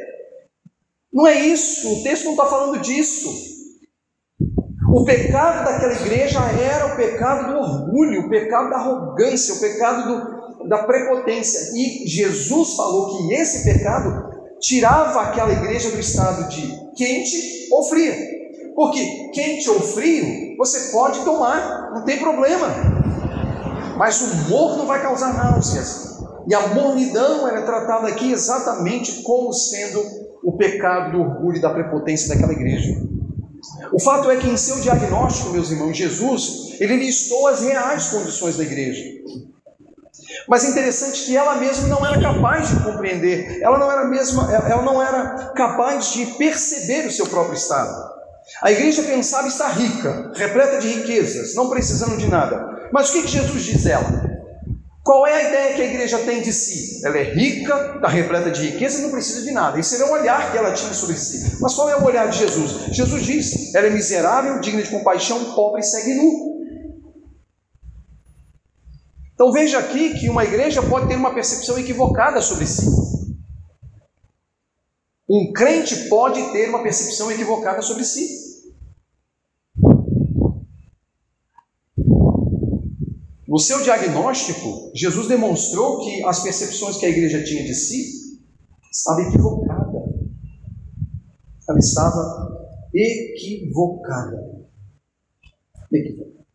Não 1.12 1.26
é 1.28 1.40
isso, 1.40 1.94
o 1.94 2.04
texto 2.04 2.26
não 2.26 2.32
está 2.34 2.46
falando 2.46 2.80
disso. 2.80 3.55
O 4.96 5.04
pecado 5.04 5.66
daquela 5.66 5.92
igreja 5.92 6.40
era 6.40 6.86
o 6.86 6.96
pecado 6.96 7.52
do 7.52 7.60
orgulho, 7.60 8.22
o 8.22 8.30
pecado 8.30 8.70
da 8.70 8.78
arrogância, 8.78 9.56
o 9.56 9.60
pecado 9.60 10.08
do, 10.08 10.70
da 10.70 10.84
prepotência. 10.84 11.74
E 11.74 12.08
Jesus 12.08 12.76
falou 12.78 13.18
que 13.18 13.34
esse 13.34 13.66
pecado 13.66 14.24
tirava 14.62 15.20
aquela 15.20 15.52
igreja 15.52 15.92
do 15.92 16.00
estado 16.00 16.48
de 16.48 16.62
quente 16.96 17.68
ou 17.74 17.84
fria. 17.84 18.16
Porque 18.74 19.32
quente 19.34 19.70
ou 19.70 19.82
frio 19.82 20.56
você 20.58 20.94
pode 20.94 21.26
tomar, 21.26 21.92
não 21.94 22.06
tem 22.06 22.18
problema. 22.18 22.68
Mas 23.98 24.22
o 24.22 24.50
morno 24.50 24.86
vai 24.86 25.02
causar 25.02 25.34
náuseas. 25.34 26.24
E 26.48 26.56
a 26.56 26.68
mornidão 26.70 27.46
era 27.46 27.64
tratada 27.64 28.08
aqui 28.08 28.32
exatamente 28.32 29.24
como 29.24 29.52
sendo 29.52 30.02
o 30.42 30.56
pecado 30.56 31.12
do 31.12 31.20
orgulho 31.20 31.58
e 31.58 31.62
da 31.62 31.72
prepotência 31.72 32.30
daquela 32.30 32.54
igreja. 32.54 32.94
O 33.96 34.00
fato 34.02 34.30
é 34.30 34.36
que 34.36 34.50
em 34.50 34.58
seu 34.58 34.82
diagnóstico, 34.82 35.52
meus 35.52 35.72
irmãos, 35.72 35.96
Jesus, 35.96 36.76
ele 36.82 36.98
listou 36.98 37.48
as 37.48 37.62
reais 37.62 38.08
condições 38.08 38.58
da 38.58 38.64
igreja. 38.64 39.02
Mas 40.50 40.66
é 40.66 40.72
interessante 40.72 41.24
que 41.24 41.38
ela 41.38 41.56
mesma 41.56 41.88
não 41.88 42.06
era 42.06 42.20
capaz 42.22 42.68
de 42.68 42.84
compreender, 42.84 43.62
ela 43.62 43.80
não 43.80 43.90
era 43.90 44.04
mesma, 44.04 44.54
ela 44.54 44.82
não 44.82 45.02
era 45.02 45.54
capaz 45.56 46.12
de 46.12 46.26
perceber 46.26 47.08
o 47.08 47.12
seu 47.12 47.26
próprio 47.28 47.56
estado. 47.56 48.16
A 48.62 48.70
igreja 48.70 49.02
pensava 49.02 49.48
estar 49.48 49.70
rica, 49.70 50.30
repleta 50.36 50.78
de 50.80 50.90
riquezas, 50.90 51.56
não 51.56 51.70
precisando 51.70 52.18
de 52.18 52.30
nada. 52.30 52.90
Mas 52.92 53.10
o 53.10 53.14
que, 53.14 53.26
Jesus 53.26 53.64
diz 53.64 53.86
ela? 53.86 54.25
Qual 55.06 55.28
é 55.28 55.34
a 55.36 55.50
ideia 55.50 55.76
que 55.76 55.82
a 55.84 55.86
igreja 55.86 56.18
tem 56.18 56.42
de 56.42 56.52
si? 56.52 57.06
Ela 57.06 57.20
é 57.20 57.24
rica, 57.32 57.94
está 57.98 58.08
repleta 58.08 58.50
de 58.50 58.72
riqueza 58.72 58.98
e 58.98 59.02
não 59.04 59.12
precisa 59.12 59.44
de 59.44 59.52
nada. 59.52 59.80
Esse 59.80 59.98
era 59.98 60.08
o 60.08 60.12
olhar 60.12 60.52
que 60.52 60.58
ela 60.58 60.74
tinha 60.74 60.96
sobre 60.96 61.16
si. 61.16 61.60
Mas 61.62 61.76
qual 61.76 61.88
é 61.88 61.96
o 61.96 62.04
olhar 62.04 62.28
de 62.28 62.40
Jesus? 62.40 62.88
Jesus 62.92 63.24
diz: 63.24 63.76
ela 63.76 63.86
é 63.86 63.92
miserável, 63.92 64.60
digna 64.60 64.82
de 64.82 64.90
compaixão, 64.90 65.54
pobre 65.54 65.82
e 65.82 65.84
segue 65.84 66.16
nu. 66.16 66.56
Então 69.36 69.52
veja 69.52 69.78
aqui 69.78 70.18
que 70.18 70.28
uma 70.28 70.44
igreja 70.44 70.82
pode 70.82 71.08
ter 71.08 71.16
uma 71.18 71.36
percepção 71.36 71.78
equivocada 71.78 72.42
sobre 72.42 72.66
si. 72.66 72.88
Um 75.30 75.54
crente 75.54 76.10
pode 76.10 76.52
ter 76.52 76.68
uma 76.70 76.82
percepção 76.82 77.32
equivocada 77.32 77.84
sobre 77.84 78.04
si. 78.04 78.45
No 83.56 83.60
seu 83.60 83.82
diagnóstico, 83.82 84.92
Jesus 84.94 85.30
demonstrou 85.30 86.04
que 86.04 86.22
as 86.26 86.44
percepções 86.44 86.98
que 86.98 87.06
a 87.06 87.10
igreja 87.10 87.42
tinha 87.42 87.64
de 87.64 87.74
si 87.74 88.38
estava 88.92 89.22
equivocada. 89.22 90.04
ela 91.70 91.80
estava 91.80 92.76
equivocada. 92.94 94.66
Equivocada. 95.90 96.46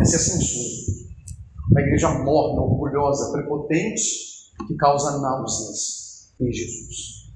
Essa 0.00 0.16
é 0.16 0.16
a 0.16 0.22
censura. 0.22 1.04
Uma 1.70 1.80
igreja 1.82 2.08
morna, 2.24 2.62
orgulhosa, 2.62 3.32
prepotente, 3.32 4.54
que 4.66 4.74
causa 4.76 5.20
náuseas 5.20 6.32
em 6.40 6.50
Jesus. 6.50 7.30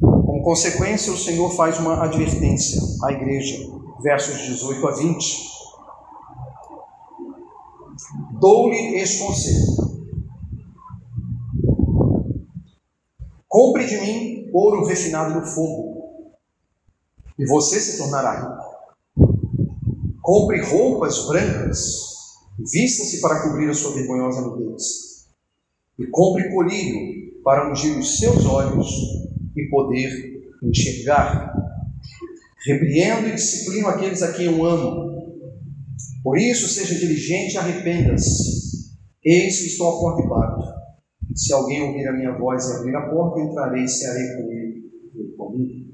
Como 0.00 0.44
consequência, 0.44 1.12
o 1.12 1.18
Senhor 1.18 1.50
faz 1.50 1.80
uma 1.80 2.04
advertência 2.04 2.80
à 3.02 3.10
igreja, 3.10 3.75
versos 4.06 4.38
18 4.38 4.86
a 4.86 4.92
20. 4.92 5.50
Dou-lhe 8.40 8.94
este 9.00 9.18
conselho. 9.18 9.66
Compre 13.48 13.84
de 13.84 14.00
mim 14.00 14.50
ouro 14.52 14.86
refinado 14.86 15.34
no 15.34 15.44
fogo, 15.44 16.30
e 17.36 17.44
você 17.46 17.80
se 17.80 17.98
tornará 17.98 18.42
rico. 18.42 19.26
Compre 20.22 20.62
roupas 20.62 21.26
brancas, 21.26 22.38
vista-se 22.58 23.20
para 23.20 23.42
cobrir 23.42 23.68
a 23.68 23.74
sua 23.74 23.92
vergonhosa 23.92 24.42
nudez. 24.42 25.26
E 25.98 26.06
compre 26.06 26.54
colírio 26.54 27.42
para 27.42 27.68
ungir 27.72 27.98
os 27.98 28.18
seus 28.18 28.46
olhos 28.46 28.88
e 29.56 29.68
poder 29.68 30.58
enxergar. 30.62 31.65
Repreendo 32.66 33.28
e 33.28 33.34
disciplino 33.34 33.86
aqueles 33.86 34.22
a 34.22 34.32
quem 34.32 34.46
eu 34.46 34.64
amo. 34.64 35.06
Por 36.22 36.36
isso, 36.36 36.66
seja 36.66 36.98
diligente 36.98 37.54
e 37.54 37.58
arrependa-se. 37.58 38.92
Eis 39.24 39.60
que 39.60 39.66
estou 39.66 39.88
à 39.88 40.00
porta 40.00 40.22
e 40.22 40.28
bato. 40.28 40.76
Se 41.34 41.52
alguém 41.52 41.82
ouvir 41.82 42.08
a 42.08 42.12
minha 42.12 42.36
voz 42.36 42.68
e 42.68 42.72
abrir 42.72 42.96
a 42.96 43.08
porta, 43.08 43.40
entrarei 43.40 43.84
e 43.84 43.88
cearei 43.88 44.34
com 44.34 44.50
ele 44.50 44.90
e 45.14 45.36
comigo. 45.36 45.86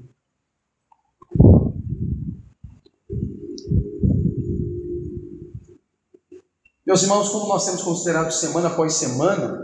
Meus 6.85 7.03
irmãos, 7.03 7.29
como 7.29 7.47
nós 7.47 7.65
temos 7.65 7.81
considerado 7.81 8.31
semana 8.31 8.67
após 8.67 8.93
semana, 8.93 9.59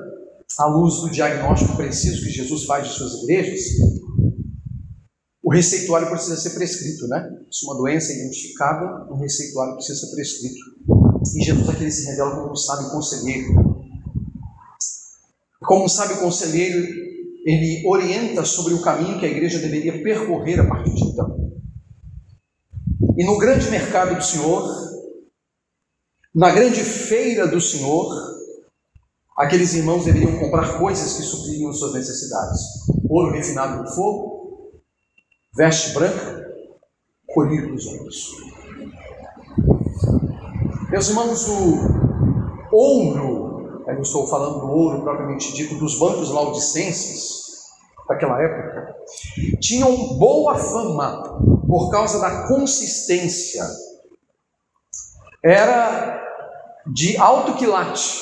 à 0.58 0.66
luz 0.68 1.02
do 1.02 1.10
diagnóstico 1.10 1.76
preciso 1.76 2.24
que 2.24 2.32
Jesus 2.32 2.66
faz 2.66 2.88
de 2.88 2.94
suas 2.94 3.24
igrejas, 3.24 3.60
o 5.50 5.52
receituário 5.52 6.08
precisa 6.12 6.38
ser 6.38 6.52
prescrito, 6.52 7.08
né? 7.08 7.28
Se 7.50 7.66
uma 7.66 7.76
doença 7.76 8.14
é 8.14 8.18
identificada, 8.18 9.12
o 9.12 9.16
receituário 9.16 9.74
precisa 9.74 10.00
ser 10.00 10.16
prescrito. 10.16 10.60
E 11.36 11.44
Jesus 11.44 11.68
aqui 11.68 11.90
se 11.90 12.06
revela 12.06 12.36
como 12.36 12.52
um 12.52 12.56
sábio 12.56 12.92
conselheiro. 12.92 13.48
Como 15.60 15.86
um 15.86 15.90
sábio 15.90 16.18
conselheiro, 16.18 16.88
ele 17.48 17.84
orienta 17.88 18.46
sobre 18.46 18.76
o 18.76 18.82
caminho 18.84 19.18
que 19.20 19.26
a 19.26 19.30
igreja 19.30 19.58
deveria 19.58 20.04
percorrer 20.04 20.60
a 20.60 20.68
partir 20.68 20.94
de 20.94 21.04
então. 21.04 21.52
E 23.18 23.26
no 23.26 23.40
grande 23.40 23.72
mercado 23.72 24.18
do 24.18 24.24
Senhor, 24.24 24.72
na 26.36 26.52
grande 26.52 26.84
feira 26.84 27.48
do 27.48 27.60
Senhor, 27.60 28.08
aqueles 29.36 29.74
irmãos 29.74 30.06
deveriam 30.06 30.38
comprar 30.38 30.78
coisas 30.78 31.18
que 31.18 31.24
supririam 31.24 31.74
suas 31.74 31.96
necessidades: 31.96 32.62
ouro 33.10 33.32
refinado 33.32 33.82
no 33.82 33.90
fogo, 33.90 34.39
veste 35.56 35.94
branca, 35.94 36.48
colírio 37.28 37.74
dos 37.74 37.88
olhos. 37.88 38.32
Meus 40.90 41.10
irmãos, 41.10 41.48
o 41.48 42.76
ouro, 42.76 43.84
eu 43.88 44.02
estou 44.02 44.28
falando 44.28 44.62
do 44.62 44.72
ouro 44.72 45.02
propriamente 45.02 45.54
dito 45.54 45.76
dos 45.76 45.98
bancos 46.00 46.32
laudicenses 46.32 47.40
daquela 48.08 48.42
época, 48.42 48.96
tinham 49.60 50.18
boa 50.18 50.56
fama 50.56 51.42
por 51.68 51.92
causa 51.92 52.20
da 52.20 52.48
consistência 52.48 53.64
era 55.44 56.22
de 56.88 57.18
alto 57.18 57.54
quilate 57.56 58.20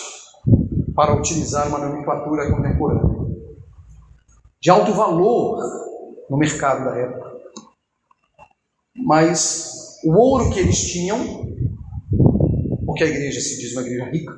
para 0.94 1.16
utilizar 1.16 1.68
uma 1.68 1.80
nomenclatura 1.80 2.52
contemporânea, 2.52 3.28
de 4.60 4.70
alto 4.70 4.94
valor 4.94 5.87
no 6.30 6.38
mercado 6.38 6.86
da 6.86 6.98
época. 6.98 7.38
Mas 8.96 10.00
o 10.04 10.14
ouro 10.14 10.52
que 10.52 10.60
eles 10.60 10.80
tinham, 10.80 11.20
porque 12.86 13.04
a 13.04 13.08
igreja 13.08 13.40
se 13.40 13.60
diz 13.60 13.74
uma 13.74 13.82
igreja 13.82 14.06
rica, 14.06 14.38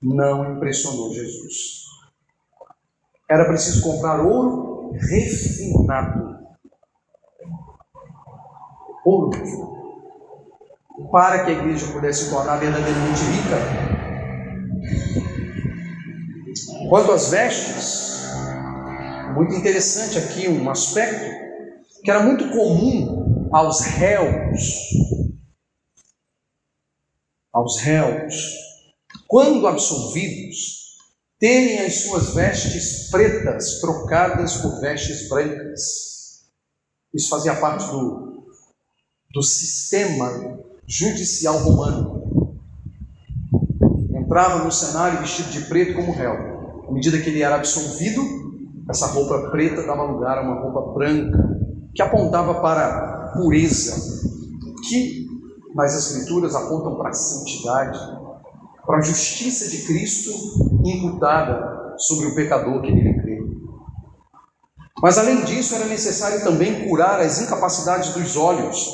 não 0.00 0.56
impressionou 0.56 1.12
Jesus. 1.12 1.84
Era 3.28 3.46
preciso 3.46 3.82
comprar 3.82 4.20
ouro 4.24 4.92
refinado. 4.92 6.38
Ouro 9.04 9.30
refinado 9.30 9.78
para 11.10 11.44
que 11.44 11.50
a 11.50 11.54
igreja 11.54 11.92
pudesse 11.92 12.24
se 12.24 12.30
tornar 12.30 12.56
verdadeiramente 12.56 13.20
rica. 13.22 13.56
Quanto 16.88 17.12
às 17.12 17.30
vestes, 17.30 18.17
muito 19.38 19.54
interessante 19.54 20.18
aqui 20.18 20.48
um 20.48 20.68
aspecto 20.68 21.30
que 22.02 22.10
era 22.10 22.24
muito 22.24 22.50
comum 22.50 23.48
aos 23.52 23.80
réus, 23.82 24.60
aos 27.52 27.80
réus, 27.80 28.34
quando 29.28 29.68
absolvidos, 29.68 30.96
terem 31.38 31.78
as 31.86 32.02
suas 32.02 32.34
vestes 32.34 33.10
pretas 33.12 33.78
trocadas 33.80 34.56
por 34.56 34.80
vestes 34.80 35.28
brancas. 35.28 36.48
Isso 37.14 37.28
fazia 37.28 37.54
parte 37.54 37.86
do, 37.92 38.44
do 39.32 39.42
sistema 39.42 40.58
judicial 40.84 41.58
romano. 41.58 42.58
Entrava 44.12 44.64
no 44.64 44.72
cenário 44.72 45.20
vestido 45.20 45.50
de 45.50 45.60
preto 45.68 45.94
como 45.94 46.12
réu. 46.12 46.32
À 46.88 46.92
medida 46.92 47.20
que 47.20 47.30
ele 47.30 47.42
era 47.42 47.54
absolvido, 47.54 48.57
essa 48.88 49.06
roupa 49.08 49.50
preta 49.50 49.82
dava 49.82 50.04
lugar 50.04 50.38
a 50.38 50.42
uma 50.42 50.60
roupa 50.60 50.92
branca, 50.94 51.58
que 51.94 52.00
apontava 52.00 52.60
para 52.60 53.32
pureza, 53.34 53.94
que 54.88 55.26
nas 55.74 55.94
Escrituras 55.94 56.54
apontam 56.54 56.96
para 56.96 57.10
a 57.10 57.12
santidade, 57.12 57.98
para 58.86 58.98
a 58.98 59.02
justiça 59.02 59.68
de 59.68 59.86
Cristo 59.86 60.30
imputada 60.84 61.94
sobre 61.98 62.26
o 62.26 62.34
pecador 62.34 62.80
que 62.80 62.92
nele 62.92 63.20
crê. 63.20 63.38
Mas 65.02 65.18
além 65.18 65.44
disso, 65.44 65.74
era 65.74 65.84
necessário 65.84 66.42
também 66.42 66.88
curar 66.88 67.20
as 67.20 67.40
incapacidades 67.40 68.14
dos 68.14 68.36
olhos, 68.36 68.88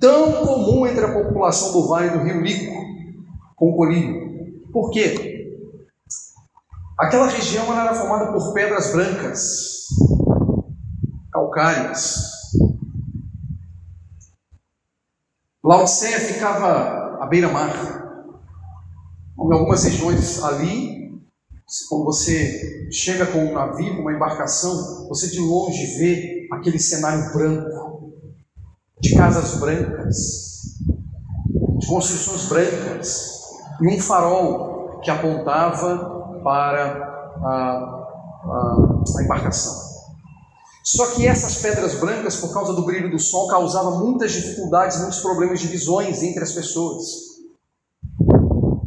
tão 0.00 0.32
comum 0.32 0.86
entre 0.86 1.04
a 1.04 1.12
população 1.12 1.72
do 1.72 1.88
Vale 1.88 2.10
do 2.10 2.20
Rio 2.20 2.40
Lico, 2.40 2.72
com 3.56 3.76
colírio. 3.76 4.62
Por 4.72 4.90
quê? 4.90 5.31
Aquela 7.02 7.26
região 7.26 7.64
era 7.76 7.92
formada 7.96 8.32
por 8.32 8.54
pedras 8.54 8.92
brancas, 8.92 9.88
calcárias. 11.32 12.14
Laodicea 15.64 16.20
ficava 16.20 17.18
à 17.20 17.26
beira-mar. 17.26 17.74
Em 19.36 19.52
algumas 19.52 19.82
regiões 19.82 20.44
ali, 20.44 21.20
quando 21.88 22.04
você 22.04 22.88
chega 22.92 23.26
com 23.26 23.46
um 23.46 23.52
navio, 23.52 24.00
uma 24.00 24.12
embarcação, 24.12 25.08
você 25.08 25.28
de 25.28 25.40
longe 25.40 25.98
vê 25.98 26.46
aquele 26.52 26.78
cenário 26.78 27.32
branco 27.32 28.12
de 29.00 29.16
casas 29.16 29.58
brancas, 29.58 30.78
de 31.80 31.86
construções 31.88 32.48
brancas, 32.48 33.40
e 33.80 33.88
um 33.88 33.98
farol 33.98 35.00
que 35.00 35.10
apontava 35.10 36.11
para 36.42 37.32
a, 37.42 38.02
a, 38.44 39.18
a 39.18 39.22
embarcação. 39.22 39.92
Só 40.84 41.12
que 41.12 41.26
essas 41.26 41.62
pedras 41.62 41.94
brancas, 41.94 42.36
por 42.36 42.52
causa 42.52 42.72
do 42.72 42.82
brilho 42.82 43.10
do 43.10 43.18
sol, 43.18 43.46
causavam 43.46 44.00
muitas 44.00 44.32
dificuldades, 44.32 44.98
muitos 44.98 45.20
problemas 45.20 45.60
de 45.60 45.68
visões 45.68 46.22
entre 46.22 46.42
as 46.42 46.52
pessoas. 46.52 47.04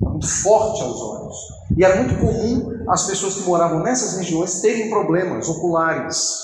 Muito 0.02 0.28
forte 0.28 0.82
aos 0.82 1.02
olhos. 1.02 1.36
E 1.78 1.84
era 1.84 2.04
muito 2.04 2.20
comum 2.20 2.84
as 2.90 3.08
pessoas 3.08 3.36
que 3.36 3.44
moravam 3.44 3.82
nessas 3.82 4.18
regiões 4.18 4.62
terem 4.62 4.90
problemas 4.90 5.48
oculares 5.48 6.44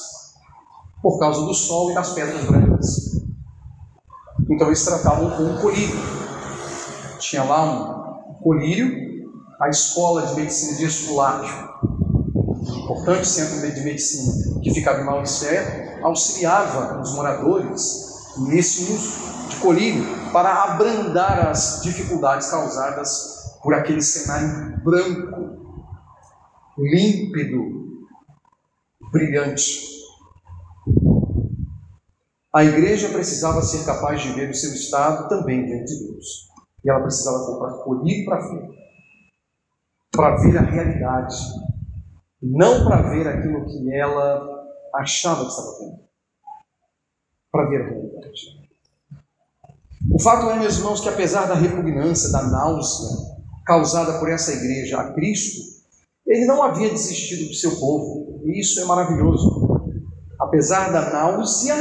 por 1.01 1.19
causa 1.19 1.41
do 1.41 1.53
sol 1.53 1.91
e 1.91 1.95
das 1.95 2.13
pedras 2.13 2.45
brancas. 2.45 3.21
Então 4.49 4.67
eles 4.67 4.85
tratavam 4.85 5.31
com 5.31 5.43
um 5.43 5.57
colírio. 5.57 5.95
Tinha 7.19 7.43
lá 7.43 7.63
um 8.29 8.33
colírio, 8.35 9.10
a 9.61 9.69
escola 9.69 10.25
de 10.25 10.35
medicina 10.35 10.75
de 10.75 10.85
Esculápio, 10.85 11.53
importante 12.83 13.27
centro 13.27 13.71
de 13.71 13.81
medicina 13.81 14.59
que 14.59 14.73
ficava 14.73 15.01
em 15.01 15.05
Laodicea, 15.05 15.99
auxiliava 16.01 16.99
os 16.99 17.13
moradores 17.13 18.33
nesse 18.47 18.91
uso 18.91 19.49
de 19.49 19.57
colírio 19.57 20.03
para 20.33 20.63
abrandar 20.63 21.47
as 21.47 21.81
dificuldades 21.83 22.49
causadas 22.49 23.59
por 23.61 23.75
aquele 23.75 24.01
cenário 24.01 24.81
branco, 24.83 25.85
límpido, 26.79 28.07
brilhante. 29.11 29.91
A 32.53 32.63
igreja 32.63 33.09
precisava 33.09 33.61
ser 33.61 33.85
capaz 33.85 34.21
de 34.21 34.33
ver 34.33 34.49
o 34.49 34.55
seu 34.55 34.73
estado 34.73 35.29
também 35.29 35.63
diante 35.65 35.95
de 35.95 36.07
Deus. 36.07 36.49
E 36.83 36.89
ela 36.89 37.01
precisava 37.01 37.45
comprar 37.45 37.83
colhido 37.83 38.25
para 38.25 38.39
ver. 38.39 38.80
Para 40.11 40.35
ver 40.37 40.57
a 40.57 40.61
realidade. 40.61 41.35
Não 42.41 42.83
para 42.83 43.09
ver 43.09 43.27
aquilo 43.27 43.65
que 43.65 43.93
ela 43.93 44.65
achava 44.95 45.45
que 45.45 45.51
estava 45.51 45.79
vendo. 45.79 45.99
Para 47.51 47.69
ver 47.69 47.81
a 47.81 47.89
realidade. 47.89 48.61
O 50.11 50.19
fato 50.19 50.49
é, 50.49 50.59
meus 50.59 50.77
irmãos, 50.77 50.99
que 50.99 51.09
apesar 51.09 51.45
da 51.45 51.53
repugnância, 51.53 52.31
da 52.31 52.43
náusea 52.43 53.31
causada 53.65 54.19
por 54.19 54.29
essa 54.29 54.51
igreja 54.51 54.99
a 54.99 55.13
Cristo, 55.13 55.61
ele 56.25 56.45
não 56.45 56.63
havia 56.63 56.89
desistido 56.89 57.47
do 57.47 57.53
seu 57.53 57.79
povo. 57.79 58.41
E 58.45 58.59
isso 58.59 58.79
é 58.81 58.85
maravilhoso. 58.85 59.91
Apesar 60.39 60.91
da 60.91 61.11
náusea, 61.11 61.75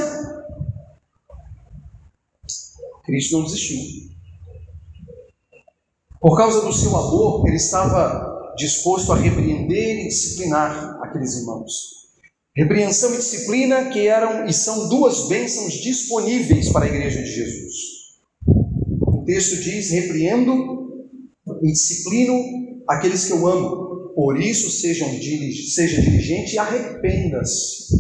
Cristo 3.05 3.38
não 3.38 3.45
desistiu. 3.45 4.11
Por 6.21 6.37
causa 6.37 6.61
do 6.61 6.73
seu 6.73 6.95
amor, 6.95 7.49
ele 7.49 7.57
estava 7.57 8.55
disposto 8.55 9.11
a 9.11 9.17
repreender 9.17 10.01
e 10.01 10.09
disciplinar 10.09 11.01
aqueles 11.03 11.35
irmãos. 11.39 12.01
Repreensão 12.55 13.15
e 13.15 13.17
disciplina 13.17 13.89
que 13.89 14.07
eram 14.07 14.47
e 14.47 14.53
são 14.53 14.91
duas 14.91 15.29
bênçãos 15.29 15.73
disponíveis 15.73 16.69
para 16.71 16.85
a 16.85 16.89
igreja 16.89 17.23
de 17.23 17.33
Jesus. 17.33 17.75
O 18.47 19.25
texto 19.25 19.63
diz: 19.63 19.91
repreendo 19.91 21.09
e 21.63 21.73
disciplino 21.73 22.39
aqueles 22.87 23.25
que 23.25 23.33
eu 23.33 23.47
amo. 23.47 24.13
Por 24.15 24.39
isso 24.39 24.71
sejam, 24.71 25.09
seja 25.09 26.03
diligente 26.03 26.55
e 26.55 26.59
arrependa-se. 26.59 27.97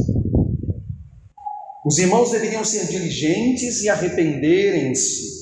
Os 1.86 1.96
irmãos 1.96 2.30
deveriam 2.30 2.64
ser 2.64 2.86
diligentes 2.86 3.80
e 3.82 3.88
arrependerem-se 3.88 5.39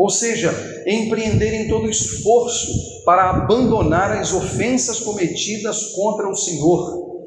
ou 0.00 0.08
seja, 0.08 0.50
empreenderem 0.86 1.68
todo 1.68 1.86
esforço 1.86 3.04
para 3.04 3.28
abandonar 3.28 4.12
as 4.12 4.32
ofensas 4.32 4.98
cometidas 5.00 5.92
contra 5.94 6.26
o 6.26 6.34
Senhor. 6.34 7.20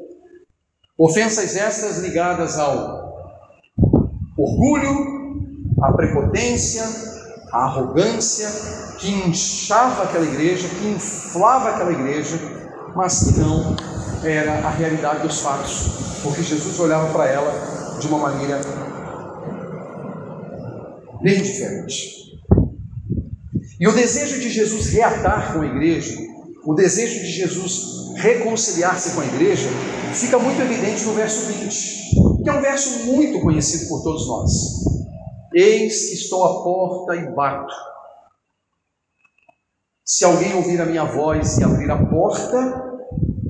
Ofensas 0.98 1.54
estas 1.54 1.98
ligadas 1.98 2.58
ao 2.58 3.14
orgulho, 4.36 5.70
à 5.84 5.92
prepotência, 5.92 6.82
à 7.52 7.66
arrogância, 7.66 8.48
que 8.98 9.08
inchava 9.08 10.02
aquela 10.02 10.24
igreja, 10.24 10.68
que 10.68 10.88
inflava 10.88 11.68
aquela 11.68 11.92
igreja, 11.92 12.40
mas 12.96 13.22
que 13.22 13.38
não 13.38 13.76
era 14.24 14.66
a 14.66 14.70
realidade 14.70 15.22
dos 15.22 15.38
fatos, 15.42 16.18
porque 16.24 16.42
Jesus 16.42 16.80
olhava 16.80 17.12
para 17.12 17.28
ela 17.30 17.52
de 18.00 18.08
uma 18.08 18.18
maneira 18.18 18.60
bem 21.22 21.40
diferente. 21.40 22.23
E 23.84 23.86
o 23.86 23.92
desejo 23.92 24.40
de 24.40 24.48
Jesus 24.48 24.86
reatar 24.94 25.52
com 25.52 25.60
a 25.60 25.66
igreja, 25.66 26.18
o 26.64 26.72
desejo 26.72 27.20
de 27.20 27.30
Jesus 27.30 28.14
reconciliar-se 28.16 29.14
com 29.14 29.20
a 29.20 29.26
igreja, 29.26 29.68
fica 30.14 30.38
muito 30.38 30.58
evidente 30.62 31.04
no 31.04 31.12
verso 31.12 31.52
20, 31.52 32.42
que 32.42 32.48
é 32.48 32.52
um 32.54 32.62
verso 32.62 33.04
muito 33.04 33.42
conhecido 33.42 33.86
por 33.90 34.02
todos 34.02 34.26
nós. 34.26 34.50
Eis 35.54 36.08
que 36.08 36.14
estou 36.14 36.44
à 36.44 36.64
porta 36.64 37.14
e 37.14 37.34
bato. 37.34 37.74
Se 40.02 40.24
alguém 40.24 40.54
ouvir 40.54 40.80
a 40.80 40.86
minha 40.86 41.04
voz 41.04 41.58
e 41.58 41.64
abrir 41.64 41.90
a 41.90 42.06
porta, 42.06 43.02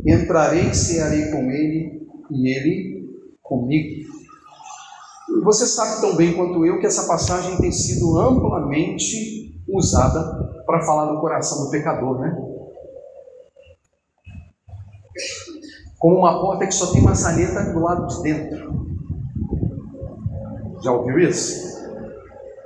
entrarei 0.04 0.70
e 0.70 0.74
cearei 0.74 1.30
com 1.30 1.48
ele 1.48 2.08
e 2.32 2.48
ele 2.48 3.08
comigo. 3.40 4.13
Você 5.42 5.66
sabe 5.66 6.00
tão 6.00 6.16
bem 6.16 6.34
quanto 6.34 6.64
eu 6.64 6.78
que 6.78 6.86
essa 6.86 7.06
passagem 7.06 7.56
tem 7.58 7.72
sido 7.72 8.18
amplamente 8.18 9.60
usada 9.68 10.62
para 10.66 10.84
falar 10.84 11.12
do 11.12 11.20
coração 11.20 11.64
do 11.64 11.70
pecador, 11.70 12.20
né? 12.20 12.36
Como 15.98 16.18
uma 16.18 16.40
porta 16.40 16.66
que 16.66 16.74
só 16.74 16.92
tem 16.92 17.02
maçaneta 17.02 17.72
do 17.72 17.80
lado 17.80 18.06
de 18.06 18.22
dentro. 18.22 18.86
Já 20.82 20.92
ouviu 20.92 21.18
isso? 21.18 21.74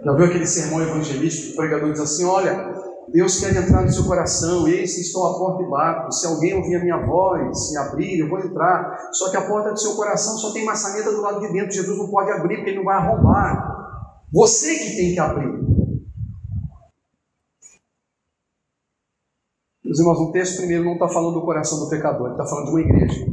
Já 0.05 0.13
viu 0.13 0.27
aquele 0.27 0.47
sermão 0.47 0.83
evangelístico? 0.83 1.53
O 1.53 1.57
pregador 1.57 1.93
diz 1.93 2.01
assim: 2.01 2.25
Olha, 2.25 2.75
Deus 3.13 3.41
quer 3.41 3.57
entrar 3.57 3.83
no 3.83 3.91
seu 3.91 4.05
coração, 4.05 4.69
eis 4.69 4.95
que 4.95 5.01
estou 5.01 5.27
à 5.27 5.39
porta 5.39 5.63
e 5.63 5.67
bato. 5.67 6.13
Se 6.13 6.27
alguém 6.27 6.55
ouvir 6.55 6.77
a 6.77 6.83
minha 6.83 7.07
voz 7.07 7.73
e 7.73 7.79
abrir, 7.79 8.19
eu 8.19 8.29
vou 8.29 8.39
entrar. 8.39 9.11
Só 9.13 9.31
que 9.31 9.37
a 9.37 9.47
porta 9.47 9.73
do 9.73 9.79
seu 9.79 9.95
coração 9.95 10.37
só 10.37 10.53
tem 10.53 10.65
maçaneta 10.65 11.11
do 11.11 11.21
lado 11.21 11.41
de 11.41 11.53
dentro. 11.53 11.73
Jesus 11.73 11.97
não 11.97 12.09
pode 12.09 12.31
abrir 12.31 12.57
porque 12.57 12.71
ele 12.71 12.79
não 12.79 12.85
vai 12.85 12.97
arrombar. 12.97 14.25
Você 14.33 14.75
que 14.75 14.97
tem 14.97 15.15
que 15.15 15.21
abrir. 15.21 15.69
Meus 19.83 19.99
irmãos, 20.01 20.19
o 20.19 20.33
texto 20.33 20.59
primeiro 20.59 20.85
não 20.85 20.93
está 20.93 21.09
falando 21.09 21.33
do 21.33 21.47
coração 21.47 21.81
do 21.81 21.89
pecador, 21.89 22.27
ele 22.27 22.35
está 22.35 22.45
falando 22.45 22.67
de 22.67 22.71
uma 22.73 22.81
igreja. 22.81 23.27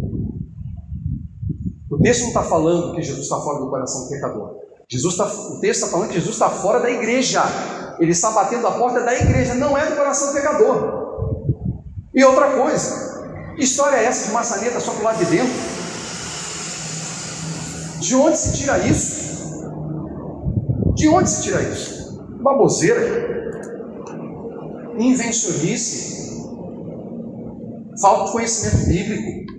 O 1.91 1.97
texto 1.99 2.21
não 2.21 2.27
está 2.29 2.43
falando 2.43 2.95
que 2.95 3.01
Jesus 3.01 3.23
está 3.23 3.41
fora 3.41 3.59
do 3.59 3.69
coração 3.69 4.05
do 4.05 4.09
pecador. 4.09 4.55
Jesus 4.88 5.17
tá, 5.17 5.25
o 5.25 5.59
texto 5.59 5.83
está 5.83 5.88
falando 5.88 6.07
que 6.07 6.15
Jesus 6.15 6.33
está 6.33 6.49
fora 6.49 6.79
da 6.79 6.89
igreja. 6.89 7.41
Ele 7.99 8.12
está 8.12 8.31
batendo 8.31 8.67
a 8.67 8.71
porta 8.71 9.01
da 9.01 9.13
igreja, 9.13 9.55
não 9.55 9.77
é 9.77 9.86
do 9.86 9.95
coração 9.95 10.27
do 10.29 10.34
pecador. 10.34 11.05
E 12.13 12.23
outra 12.23 12.51
coisa, 12.51 13.53
história 13.58 13.97
é 13.97 14.05
essa 14.05 14.27
de 14.27 14.34
maçaneta 14.34 14.79
só 14.79 14.91
para 14.91 15.01
o 15.01 15.03
lado 15.03 15.17
de 15.17 15.25
dentro? 15.25 15.53
De 17.99 18.15
onde 18.15 18.38
se 18.38 18.53
tira 18.58 18.77
isso? 18.79 19.25
De 20.95 21.08
onde 21.10 21.29
se 21.29 21.43
tira 21.43 21.62
isso? 21.62 22.23
Baboseira, 22.41 23.36
invencionice, 24.97 26.41
falta 28.01 28.25
de 28.25 28.31
conhecimento 28.31 28.88
bíblico. 28.88 29.53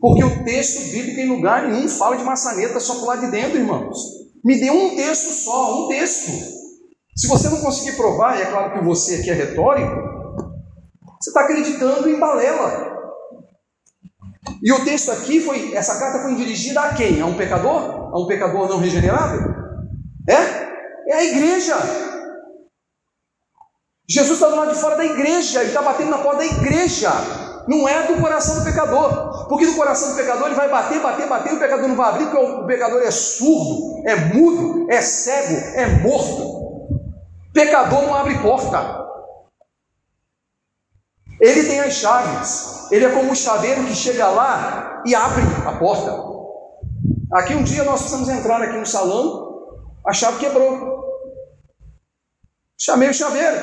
Porque 0.00 0.22
o 0.22 0.44
texto 0.44 0.92
bíblico 0.92 1.20
em 1.20 1.28
lugar 1.30 1.66
nenhum 1.68 1.88
fala 1.88 2.16
de 2.16 2.24
maçaneta 2.24 2.78
só 2.78 2.96
por 2.96 3.06
lá 3.06 3.16
de 3.16 3.30
dentro, 3.30 3.58
irmãos. 3.58 3.98
Me 4.44 4.60
dê 4.60 4.70
um 4.70 4.94
texto 4.94 5.32
só, 5.32 5.84
um 5.84 5.88
texto. 5.88 6.53
Se 7.16 7.28
você 7.28 7.48
não 7.48 7.60
conseguir 7.60 7.96
provar, 7.96 8.38
e 8.38 8.42
é 8.42 8.46
claro 8.46 8.72
que 8.72 8.84
você 8.84 9.16
aqui 9.16 9.30
é 9.30 9.34
retórico, 9.34 9.94
você 11.20 11.30
está 11.30 11.42
acreditando 11.42 12.08
em 12.08 12.18
balela. 12.18 12.92
E 14.62 14.72
o 14.72 14.84
texto 14.84 15.10
aqui 15.10 15.40
foi, 15.40 15.74
essa 15.74 15.98
carta 15.98 16.22
foi 16.22 16.34
dirigida 16.34 16.80
a 16.80 16.94
quem? 16.94 17.20
A 17.20 17.26
um 17.26 17.36
pecador? 17.36 18.10
A 18.12 18.18
um 18.18 18.26
pecador 18.26 18.68
não 18.68 18.78
regenerado? 18.78 19.54
É? 20.28 20.64
É 21.08 21.14
a 21.14 21.24
igreja. 21.24 21.76
Jesus 24.08 24.32
está 24.32 24.48
do 24.48 24.56
lado 24.56 24.72
de 24.74 24.80
fora 24.80 24.96
da 24.96 25.04
igreja, 25.04 25.60
ele 25.60 25.68
está 25.68 25.82
batendo 25.82 26.10
na 26.10 26.18
porta 26.18 26.38
da 26.38 26.46
igreja. 26.46 27.10
Não 27.66 27.88
é 27.88 28.06
do 28.06 28.20
coração 28.20 28.58
do 28.58 28.64
pecador, 28.64 29.48
porque 29.48 29.66
no 29.66 29.74
coração 29.74 30.10
do 30.10 30.16
pecador 30.16 30.46
ele 30.46 30.54
vai 30.54 30.68
bater, 30.68 31.00
bater, 31.00 31.26
bater, 31.26 31.52
e 31.52 31.56
o 31.56 31.58
pecador 31.58 31.88
não 31.88 31.96
vai 31.96 32.10
abrir, 32.10 32.26
porque 32.26 32.36
o 32.36 32.66
pecador 32.66 33.02
é 33.02 33.10
surdo, 33.10 34.06
é 34.06 34.16
mudo, 34.16 34.86
é 34.90 35.00
cego, 35.00 35.78
é 35.78 35.86
morto. 36.02 36.63
Pecador 37.54 38.02
não 38.02 38.14
abre 38.14 38.36
porta. 38.40 39.04
Ele 41.40 41.64
tem 41.68 41.80
as 41.80 41.94
chaves, 41.94 42.90
ele 42.90 43.04
é 43.04 43.12
como 43.12 43.30
um 43.30 43.34
chaveiro 43.34 43.84
que 43.84 43.94
chega 43.94 44.28
lá 44.28 45.02
e 45.06 45.14
abre 45.14 45.42
a 45.64 45.72
porta. 45.78 46.12
Aqui 47.32 47.54
um 47.54 47.62
dia 47.62 47.84
nós 47.84 48.00
precisamos 48.00 48.28
entrar 48.28 48.60
aqui 48.60 48.76
no 48.76 48.86
salão, 48.86 49.78
a 50.04 50.12
chave 50.12 50.38
quebrou. 50.38 51.04
Chamei 52.78 53.08
o 53.08 53.14
chaveiro, 53.14 53.56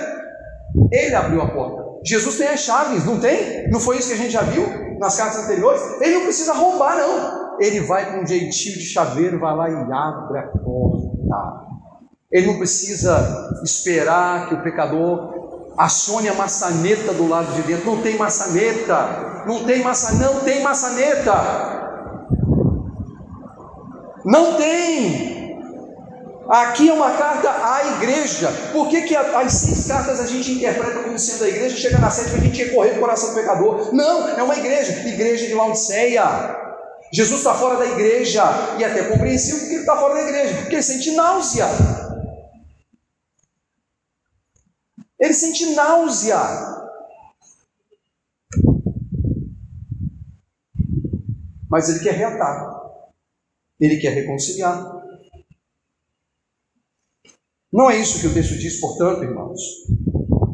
ele 0.89 1.15
abriu 1.15 1.41
a 1.41 1.49
porta. 1.49 1.81
Jesus 2.05 2.37
tem 2.37 2.47
as 2.47 2.61
chaves, 2.61 3.05
não 3.05 3.19
tem? 3.19 3.69
Não 3.69 3.79
foi 3.79 3.97
isso 3.97 4.07
que 4.07 4.13
a 4.13 4.17
gente 4.17 4.31
já 4.31 4.41
viu 4.41 4.65
nas 4.99 5.17
cartas 5.17 5.43
anteriores? 5.43 5.81
Ele 6.01 6.15
não 6.15 6.23
precisa 6.23 6.53
roubar, 6.53 6.97
não. 6.97 7.59
Ele 7.59 7.81
vai 7.81 8.11
com 8.11 8.23
um 8.23 8.25
jeitinho 8.25 8.77
de 8.77 8.85
chaveiro, 8.85 9.39
vai 9.39 9.55
lá 9.55 9.69
e 9.69 9.91
abre 9.91 10.39
a 10.39 10.47
porta. 10.47 11.70
Ele 12.31 12.47
não 12.47 12.57
precisa 12.57 13.59
esperar 13.63 14.47
que 14.47 14.55
o 14.55 14.63
pecador 14.63 15.73
acione 15.77 16.29
a 16.29 16.33
maçaneta 16.33 17.13
do 17.13 17.27
lado 17.27 17.53
de 17.53 17.63
dentro. 17.63 17.85
Não 17.85 18.01
tem 18.01 18.17
maçaneta. 18.17 19.43
Não 19.45 19.63
tem 19.65 19.81
maçaneta. 19.81 20.33
Não 20.33 20.39
tem 20.41 20.61
maçaneta. 20.61 21.81
Não 24.23 24.53
tem. 24.53 25.31
Aqui 26.47 26.89
é 26.89 26.93
uma 26.93 27.11
carta 27.11 27.49
à 27.49 27.95
igreja. 27.97 28.49
Por 28.71 28.87
que, 28.89 29.01
que 29.03 29.15
as 29.15 29.53
seis 29.53 29.87
cartas 29.87 30.19
a 30.19 30.25
gente 30.25 30.51
interpreta 30.51 30.99
como 30.99 31.17
sendo 31.17 31.45
a 31.45 31.49
igreja? 31.49 31.75
Chega 31.75 31.97
na 31.97 32.09
sétima 32.09 32.37
a 32.37 32.41
gente 32.41 32.69
correr 32.71 32.93
do 32.93 32.99
coração 32.99 33.29
do 33.29 33.35
pecador. 33.35 33.93
Não, 33.93 34.27
é 34.29 34.43
uma 34.43 34.55
igreja. 34.55 35.07
Igreja 35.07 35.47
de 35.47 35.53
Laodiceia. 35.53 36.23
Jesus 37.11 37.39
está 37.39 37.53
fora 37.53 37.77
da 37.77 37.85
igreja. 37.85 38.43
E 38.77 38.83
é 38.83 38.87
até 38.87 39.03
compreensível 39.03 39.59
porque 39.59 39.73
ele 39.73 39.81
está 39.81 39.97
fora 39.97 40.13
da 40.13 40.21
igreja. 40.21 40.55
Porque 40.55 40.75
ele 40.75 40.83
sente 40.83 41.11
náusea. 41.11 41.67
Ele 45.21 45.33
sente 45.33 45.73
náusea. 45.75 46.71
mas 51.71 51.87
ele 51.87 51.99
quer 51.99 52.15
reatar, 52.15 52.81
ele 53.79 53.95
quer 53.97 54.09
reconciliar. 54.09 55.01
Não 57.71 57.89
é 57.89 57.95
isso 57.95 58.19
que 58.19 58.27
o 58.27 58.33
texto 58.33 58.57
diz, 58.57 58.81
portanto, 58.81 59.23
irmãos. 59.23 59.61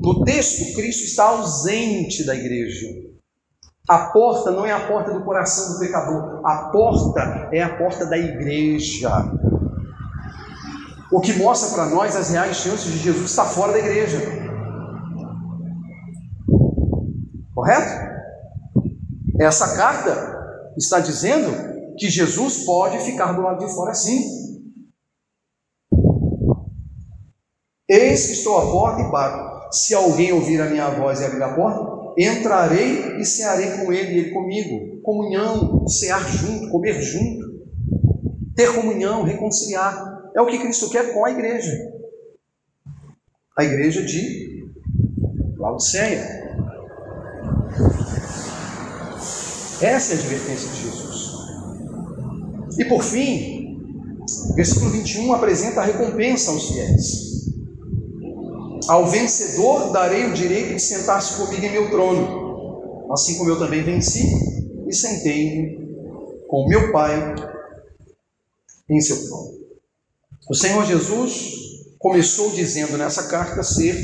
No 0.03 0.23
texto, 0.23 0.75
Cristo 0.75 1.05
está 1.05 1.23
ausente 1.29 2.23
da 2.23 2.35
igreja. 2.35 2.87
A 3.89 4.11
porta 4.11 4.51
não 4.51 4.63
é 4.63 4.71
a 4.71 4.87
porta 4.87 5.11
do 5.11 5.23
coração 5.25 5.73
do 5.73 5.79
pecador, 5.79 6.45
a 6.45 6.69
porta 6.69 7.49
é 7.51 7.63
a 7.63 7.75
porta 7.75 8.05
da 8.05 8.17
igreja. 8.17 9.09
O 11.11 11.19
que 11.19 11.33
mostra 11.33 11.73
para 11.73 11.89
nós 11.89 12.15
as 12.15 12.29
reais 12.29 12.57
chances 12.57 12.91
de 12.91 12.99
Jesus 12.99 13.31
estar 13.31 13.45
fora 13.45 13.71
da 13.71 13.79
igreja. 13.79 14.46
Correto? 17.67 17.91
Essa 19.41 19.75
carta 19.75 20.71
está 20.77 21.01
dizendo 21.01 21.51
que 21.97 22.09
Jesus 22.09 22.63
pode 22.63 22.99
ficar 22.99 23.33
do 23.33 23.41
lado 23.41 23.65
de 23.65 23.73
fora 23.73 23.93
sim. 23.93 24.23
Eis 27.89 28.27
que 28.27 28.33
estou 28.33 28.57
à 28.57 28.61
porta 28.61 29.01
e 29.01 29.11
bato. 29.11 29.75
Se 29.75 29.93
alguém 29.93 30.31
ouvir 30.31 30.61
a 30.61 30.69
minha 30.69 30.89
voz 30.91 31.19
e 31.19 31.25
abrir 31.25 31.43
a 31.43 31.53
porta, 31.53 32.13
entrarei 32.17 33.17
e 33.17 33.25
cearei 33.25 33.71
com 33.71 33.91
ele 33.91 34.13
e 34.13 34.19
ele 34.19 34.31
comigo. 34.31 35.01
Comunhão, 35.01 35.85
cear 35.87 36.25
junto, 36.25 36.69
comer 36.69 37.01
junto, 37.01 37.65
ter 38.55 38.73
comunhão, 38.73 39.23
reconciliar. 39.23 40.31
É 40.33 40.41
o 40.41 40.47
que 40.47 40.59
Cristo 40.59 40.89
quer 40.89 41.13
com 41.13 41.25
a 41.25 41.31
igreja. 41.31 41.73
A 43.57 43.65
igreja 43.65 44.01
de 44.03 44.71
Laodiceia. 45.57 46.46
Essa 49.81 50.13
é 50.13 50.15
a 50.15 50.19
advertência 50.19 50.69
de 50.69 50.81
Jesus. 50.81 51.17
E 52.79 52.85
por 52.85 53.03
fim, 53.03 53.79
versículo 54.55 54.89
21 54.91 55.33
apresenta 55.33 55.81
a 55.81 55.85
recompensa 55.85 56.51
aos 56.51 56.67
fiéis. 56.67 57.27
Ao 58.87 59.05
vencedor 59.07 59.91
darei 59.91 60.25
o 60.25 60.33
direito 60.33 60.73
de 60.75 60.79
sentar-se 60.79 61.37
comigo 61.37 61.65
em 61.65 61.71
meu 61.71 61.89
trono, 61.89 63.11
assim 63.11 63.37
como 63.37 63.49
eu 63.49 63.59
também 63.59 63.83
venci 63.83 64.23
e 64.87 64.93
sentei-me 64.93 65.87
com 66.47 66.67
meu 66.67 66.91
Pai 66.91 67.35
em 68.89 69.01
seu 69.01 69.27
trono. 69.27 69.57
O 70.49 70.55
Senhor 70.55 70.85
Jesus 70.85 71.51
começou 71.99 72.51
dizendo 72.51 72.97
nessa 72.97 73.27
carta 73.27 73.61
ser 73.61 73.95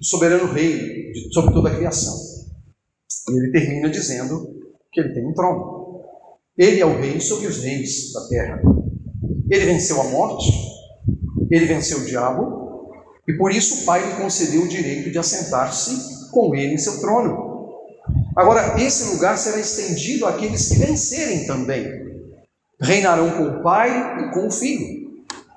soberano 0.00 0.52
rei 0.52 1.12
sobre 1.32 1.54
toda 1.54 1.70
a 1.70 1.76
criação. 1.76 2.14
E 3.30 3.38
ele 3.38 3.52
termina 3.52 3.88
dizendo 3.88 4.55
que 4.96 5.00
ele 5.00 5.12
tem 5.12 5.26
um 5.26 5.34
trono. 5.34 6.00
Ele 6.56 6.80
é 6.80 6.86
o 6.86 6.98
rei 6.98 7.20
sobre 7.20 7.46
os 7.46 7.62
reis 7.62 8.12
da 8.14 8.28
terra. 8.28 8.62
Ele 9.50 9.66
venceu 9.66 10.00
a 10.00 10.04
morte, 10.04 10.50
ele 11.50 11.66
venceu 11.66 11.98
o 11.98 12.04
diabo, 12.06 12.88
e 13.28 13.34
por 13.34 13.52
isso 13.52 13.82
o 13.82 13.84
Pai 13.84 14.04
lhe 14.04 14.14
concedeu 14.14 14.62
o 14.62 14.68
direito 14.68 15.10
de 15.10 15.18
assentar-se 15.18 16.30
com 16.30 16.54
ele 16.54 16.74
em 16.74 16.78
seu 16.78 16.98
trono. 16.98 17.44
Agora, 18.34 18.80
esse 18.80 19.14
lugar 19.14 19.36
será 19.36 19.58
estendido 19.58 20.24
àqueles 20.24 20.68
que 20.68 20.78
vencerem 20.78 21.46
também. 21.46 21.86
Reinarão 22.80 23.30
com 23.32 23.44
o 23.44 23.62
Pai 23.62 23.90
e 24.24 24.32
com 24.32 24.46
o 24.46 24.50
Filho. 24.50 25.06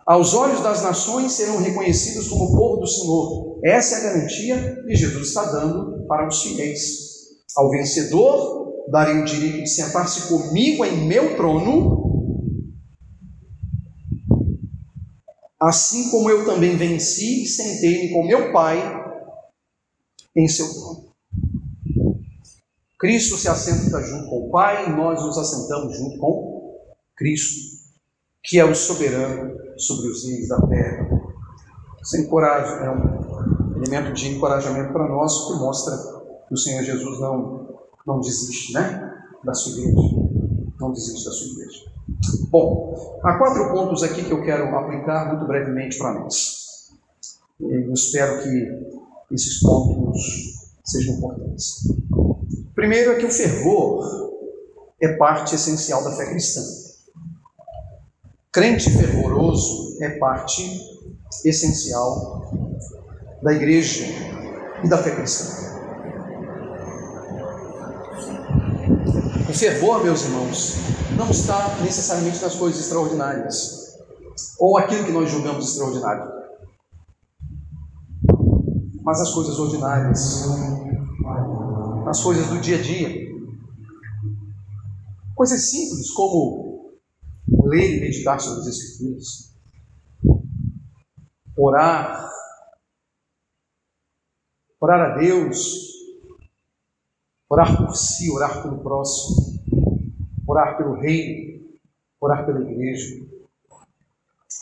Aos 0.06 0.34
olhos 0.34 0.62
das 0.62 0.84
nações 0.84 1.32
serão 1.32 1.58
reconhecidos 1.58 2.28
como 2.28 2.58
povo 2.58 2.82
do 2.82 2.88
Senhor. 2.88 3.60
Essa 3.64 3.96
é 3.96 4.00
a 4.00 4.04
garantia 4.12 4.84
que 4.86 4.96
Jesus 4.96 5.28
está 5.28 5.46
dando 5.46 6.06
para 6.08 6.28
os 6.28 6.42
fiéis. 6.42 7.10
Ao 7.56 7.70
vencedor 7.70 8.60
darei 8.90 9.22
o 9.22 9.26
direito 9.26 9.64
de 9.64 9.70
sentar-se 9.70 10.28
comigo 10.28 10.84
em 10.84 11.08
meu 11.08 11.36
trono, 11.36 12.74
assim 15.60 16.10
como 16.10 16.30
eu 16.30 16.46
também 16.46 16.76
venci 16.76 17.44
e 17.44 17.48
sentei-me 17.48 18.14
com 18.14 18.26
meu 18.26 18.52
Pai 18.52 18.78
em 20.36 20.48
seu 20.48 20.68
trono. 20.74 21.10
Cristo 22.98 23.38
se 23.38 23.48
assenta 23.48 24.02
junto 24.02 24.30
com 24.30 24.48
o 24.48 24.52
Pai 24.52 24.88
e 24.88 24.90
nós 24.90 25.22
nos 25.24 25.38
assentamos 25.38 25.98
junto 25.98 26.18
com 26.18 26.78
Cristo, 27.16 27.80
que 28.44 28.60
é 28.60 28.66
o 28.66 28.76
soberano 28.76 29.56
sobre 29.78 30.10
os 30.10 30.26
reis 30.26 30.48
da 30.48 30.60
terra. 30.68 31.10
Isso 32.02 32.18
é, 32.18 32.86
é 32.86 32.92
um 32.92 33.76
elemento 33.78 34.14
de 34.14 34.30
encorajamento 34.30 34.92
para 34.92 35.08
nós 35.08 35.48
que 35.48 35.54
mostra 35.60 35.96
que 36.48 36.54
o 36.54 36.58
Senhor 36.58 36.84
Jesus 36.84 37.20
não 37.20 37.79
não 38.06 38.20
desiste, 38.20 38.74
né? 38.74 39.24
Da 39.44 39.54
sua 39.54 39.80
igreja. 39.80 39.98
Não 40.80 40.92
desiste 40.92 41.26
da 41.26 41.32
sua 41.32 41.48
igreja. 41.48 41.80
Bom, 42.50 43.20
há 43.24 43.38
quatro 43.38 43.72
pontos 43.72 44.04
aqui 44.04 44.24
que 44.24 44.32
eu 44.32 44.44
quero 44.44 44.76
aplicar 44.76 45.28
muito 45.30 45.46
brevemente 45.46 45.98
para 45.98 46.14
nós. 46.14 46.92
Eu 47.60 47.94
espero 47.94 48.42
que 48.42 49.34
esses 49.34 49.60
pontos 49.60 50.70
sejam 50.86 51.16
importantes. 51.16 51.88
Primeiro 52.74 53.12
é 53.12 53.16
que 53.16 53.26
o 53.26 53.32
fervor 53.32 54.34
é 55.02 55.10
parte 55.18 55.56
essencial 55.56 56.04
da 56.04 56.12
fé 56.16 56.26
cristã. 56.28 56.62
Crente 58.52 58.90
fervoroso 58.90 59.98
é 60.02 60.18
parte 60.18 60.64
essencial 61.46 62.52
da 63.44 63.54
igreja 63.54 64.06
e 64.84 64.90
da 64.90 64.98
fé 64.98 65.12
cristã. 65.12 65.69
O 69.50 69.54
fervor, 69.54 70.04
meus 70.04 70.26
irmãos, 70.26 70.76
não 71.18 71.32
está 71.32 71.80
necessariamente 71.82 72.40
nas 72.40 72.56
coisas 72.56 72.82
extraordinárias 72.82 73.98
ou 74.60 74.78
aquilo 74.78 75.04
que 75.06 75.12
nós 75.12 75.32
julgamos 75.32 75.72
extraordinário, 75.72 76.32
mas 79.02 79.20
as 79.20 79.34
coisas 79.34 79.58
ordinárias, 79.58 80.46
as 82.08 82.22
coisas 82.22 82.48
do 82.50 82.62
dia 82.62 82.78
a 82.78 82.82
dia, 82.84 83.28
coisas 85.34 85.68
simples 85.68 86.12
como 86.12 87.00
ler 87.64 87.98
e 87.98 88.02
meditar 88.02 88.40
sobre 88.40 88.60
as 88.60 88.68
Escrituras, 88.68 89.56
orar, 91.58 92.30
orar 94.80 95.12
a 95.12 95.18
Deus, 95.18 95.99
orar 97.50 97.76
por 97.76 97.96
si, 97.96 98.30
orar 98.30 98.62
pelo 98.62 98.78
próximo, 98.80 99.60
orar 100.48 100.78
pelo 100.78 101.00
reino, 101.00 101.68
orar 102.22 102.46
pela 102.46 102.62
igreja, 102.62 103.26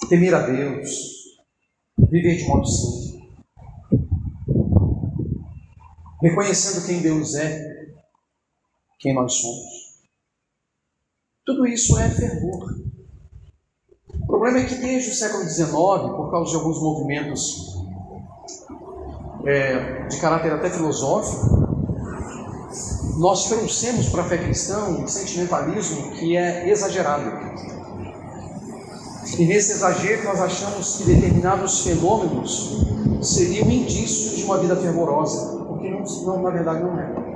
temer 0.09 0.33
a 0.33 0.47
Deus, 0.47 1.37
viver 2.09 2.37
de 2.37 2.47
modo 2.47 2.65
santo, 2.65 3.17
reconhecendo 6.21 6.85
quem 6.85 7.01
Deus 7.01 7.35
é, 7.35 7.91
quem 8.99 9.13
nós 9.13 9.33
somos. 9.33 9.87
Tudo 11.45 11.65
isso 11.67 11.97
é 11.97 12.09
fervor. 12.09 12.77
O 14.13 14.27
problema 14.27 14.59
é 14.59 14.65
que 14.65 14.75
desde 14.75 15.11
o 15.11 15.13
século 15.13 15.43
XIX, 15.43 15.71
por 15.71 16.29
causa 16.29 16.51
de 16.51 16.57
alguns 16.57 16.81
movimentos 16.81 17.77
é, 19.45 20.07
de 20.07 20.19
caráter 20.19 20.51
até 20.51 20.69
filosófico, 20.69 21.56
nós 23.17 23.47
trouxemos 23.47 24.09
para 24.09 24.21
a 24.21 24.25
fé 24.25 24.37
cristã 24.37 24.85
um 24.85 25.07
sentimentalismo 25.07 26.11
que 26.11 26.37
é 26.37 26.69
exagerado. 26.69 27.31
E 29.37 29.45
nesse 29.45 29.73
exagero 29.73 30.23
nós 30.23 30.39
achamos 30.39 30.97
que 30.97 31.05
determinados 31.05 31.81
fenômenos 31.81 32.85
seriam 33.21 33.69
indícios 33.69 34.37
de 34.37 34.43
uma 34.43 34.59
vida 34.59 34.75
fervorosa, 34.75 35.55
o 35.63 35.79
que 35.79 35.89
não, 35.89 36.03
não, 36.25 36.43
na 36.43 36.49
verdade 36.51 36.83
não 36.83 36.99
é. 36.99 37.27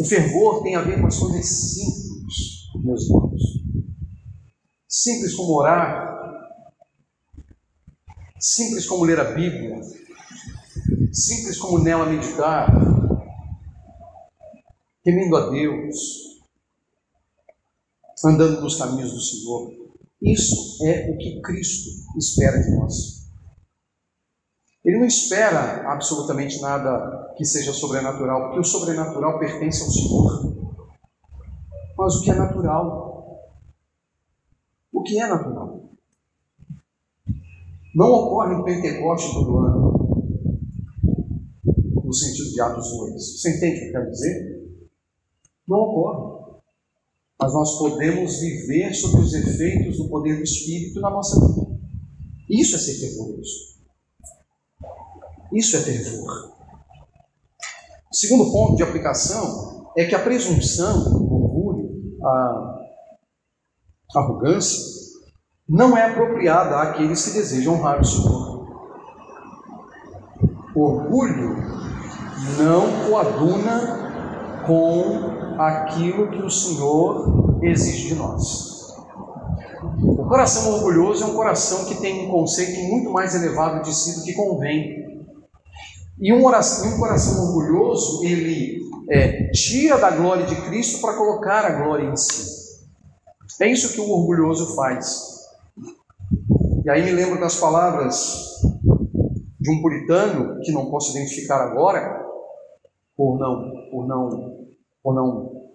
O 0.00 0.04
fervor 0.04 0.62
tem 0.62 0.76
a 0.76 0.82
ver 0.82 1.00
com 1.00 1.06
as 1.06 1.18
coisas 1.18 1.46
simples, 1.46 2.82
meus 2.82 3.04
irmãos. 3.04 3.42
Simples 4.88 5.34
como 5.34 5.58
orar, 5.58 6.16
simples 8.40 8.86
como 8.86 9.04
ler 9.04 9.20
a 9.20 9.32
Bíblia, 9.32 9.80
simples 11.12 11.58
como 11.58 11.78
nela 11.78 12.06
meditar, 12.06 12.97
temendo 15.02 15.36
a 15.36 15.50
Deus, 15.50 16.38
andando 18.24 18.60
nos 18.60 18.76
caminhos 18.76 19.12
do 19.12 19.20
Senhor. 19.20 19.72
Isso 20.20 20.84
é 20.84 21.10
o 21.10 21.16
que 21.16 21.40
Cristo 21.40 21.90
espera 22.16 22.60
de 22.60 22.76
nós. 22.76 23.28
Ele 24.84 24.98
não 24.98 25.06
espera 25.06 25.90
absolutamente 25.92 26.60
nada 26.60 27.34
que 27.36 27.44
seja 27.44 27.72
sobrenatural, 27.72 28.46
porque 28.46 28.60
o 28.60 28.64
sobrenatural 28.64 29.38
pertence 29.38 29.82
ao 29.82 29.90
Senhor. 29.90 30.58
Mas 31.96 32.16
o 32.16 32.22
que 32.22 32.30
é 32.30 32.34
natural? 32.34 33.40
O 34.92 35.02
que 35.02 35.20
é 35.20 35.26
natural? 35.26 35.90
Não 37.94 38.12
ocorre 38.12 38.54
em 38.54 38.64
Pentecoste 38.64 39.32
todo 39.32 39.58
ano, 39.58 40.38
no 42.04 42.12
sentido 42.12 42.50
de 42.50 42.60
Atos 42.60 42.90
2. 42.90 43.40
Você 43.40 43.56
entende 43.56 43.76
o 43.76 43.80
que 43.80 43.86
eu 43.88 43.92
quero 43.92 44.10
dizer? 44.10 44.57
Não 45.68 45.78
ocorre. 45.78 46.38
mas 47.40 47.52
nós 47.52 47.78
podemos 47.78 48.40
viver 48.40 48.92
sob 48.94 49.18
os 49.18 49.32
efeitos 49.32 49.98
do 49.98 50.08
poder 50.08 50.38
do 50.38 50.42
Espírito 50.42 51.00
na 51.00 51.10
nossa 51.10 51.38
vida. 51.38 51.78
Isso 52.48 52.74
é 52.74 52.78
ser 52.78 52.94
fervoroso. 52.94 53.78
Isso 55.52 55.76
é 55.76 55.80
fervor. 55.80 56.52
O 58.10 58.14
segundo 58.16 58.50
ponto 58.50 58.76
de 58.76 58.82
aplicação 58.82 59.92
é 59.96 60.04
que 60.04 60.14
a 60.14 60.22
presunção, 60.22 61.12
o 61.14 61.44
orgulho, 61.44 62.18
a 62.24 62.78
arrogância, 64.16 64.98
não 65.68 65.96
é 65.96 66.10
apropriada 66.10 66.80
àqueles 66.80 67.24
que 67.24 67.34
desejam 67.34 67.74
honrar 67.74 68.00
o 68.00 68.04
Senhor. 68.04 68.66
O 70.74 70.80
orgulho 70.80 71.56
não 72.58 73.08
coaduna 73.08 74.07
com 74.68 75.56
aquilo 75.58 76.30
que 76.30 76.42
o 76.42 76.50
Senhor 76.50 77.58
exige 77.62 78.08
de 78.08 78.14
nós. 78.16 78.94
O 80.02 80.26
coração 80.28 80.74
orgulhoso 80.74 81.24
é 81.24 81.26
um 81.26 81.34
coração 81.34 81.86
que 81.86 81.94
tem 81.94 82.26
um 82.26 82.30
conceito 82.30 82.78
muito 82.82 83.10
mais 83.10 83.34
elevado 83.34 83.82
de 83.82 83.94
si 83.94 84.20
do 84.20 84.24
que 84.24 84.34
convém. 84.34 85.24
E 86.20 86.32
um, 86.34 86.44
oração, 86.44 86.94
um 86.94 86.98
coração 86.98 87.46
orgulhoso, 87.46 88.22
ele 88.24 88.82
é, 89.08 89.50
tira 89.52 89.96
da 89.96 90.10
glória 90.10 90.44
de 90.44 90.54
Cristo 90.66 91.00
para 91.00 91.16
colocar 91.16 91.64
a 91.64 91.82
glória 91.82 92.04
em 92.04 92.16
si. 92.16 92.58
É 93.60 93.66
isso 93.68 93.94
que 93.94 94.00
o 94.00 94.10
orgulhoso 94.10 94.76
faz. 94.76 95.38
E 96.84 96.90
aí 96.90 97.02
me 97.02 97.12
lembro 97.12 97.40
das 97.40 97.56
palavras 97.56 98.60
de 99.58 99.70
um 99.70 99.80
puritano, 99.80 100.60
que 100.60 100.72
não 100.72 100.90
posso 100.90 101.16
identificar 101.16 101.62
agora, 101.62 102.24
por 103.16 103.38
não, 103.38 103.90
por 103.90 104.06
não, 104.06 104.57
por 105.08 105.14
não 105.14 105.72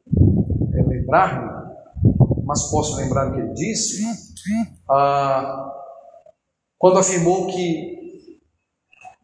é, 0.75 0.83
lembrar-me, 0.83 1.73
mas 2.45 2.69
posso 2.69 2.95
lembrar 2.97 3.29
o 3.29 3.33
que 3.33 3.39
ele 3.39 3.53
disse, 3.53 4.03
ah, 4.87 5.71
quando 6.77 6.99
afirmou 6.99 7.47
que 7.47 8.21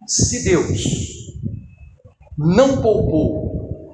se 0.07 0.43
Deus 0.43 0.83
não 2.35 2.81
poupou 2.81 3.93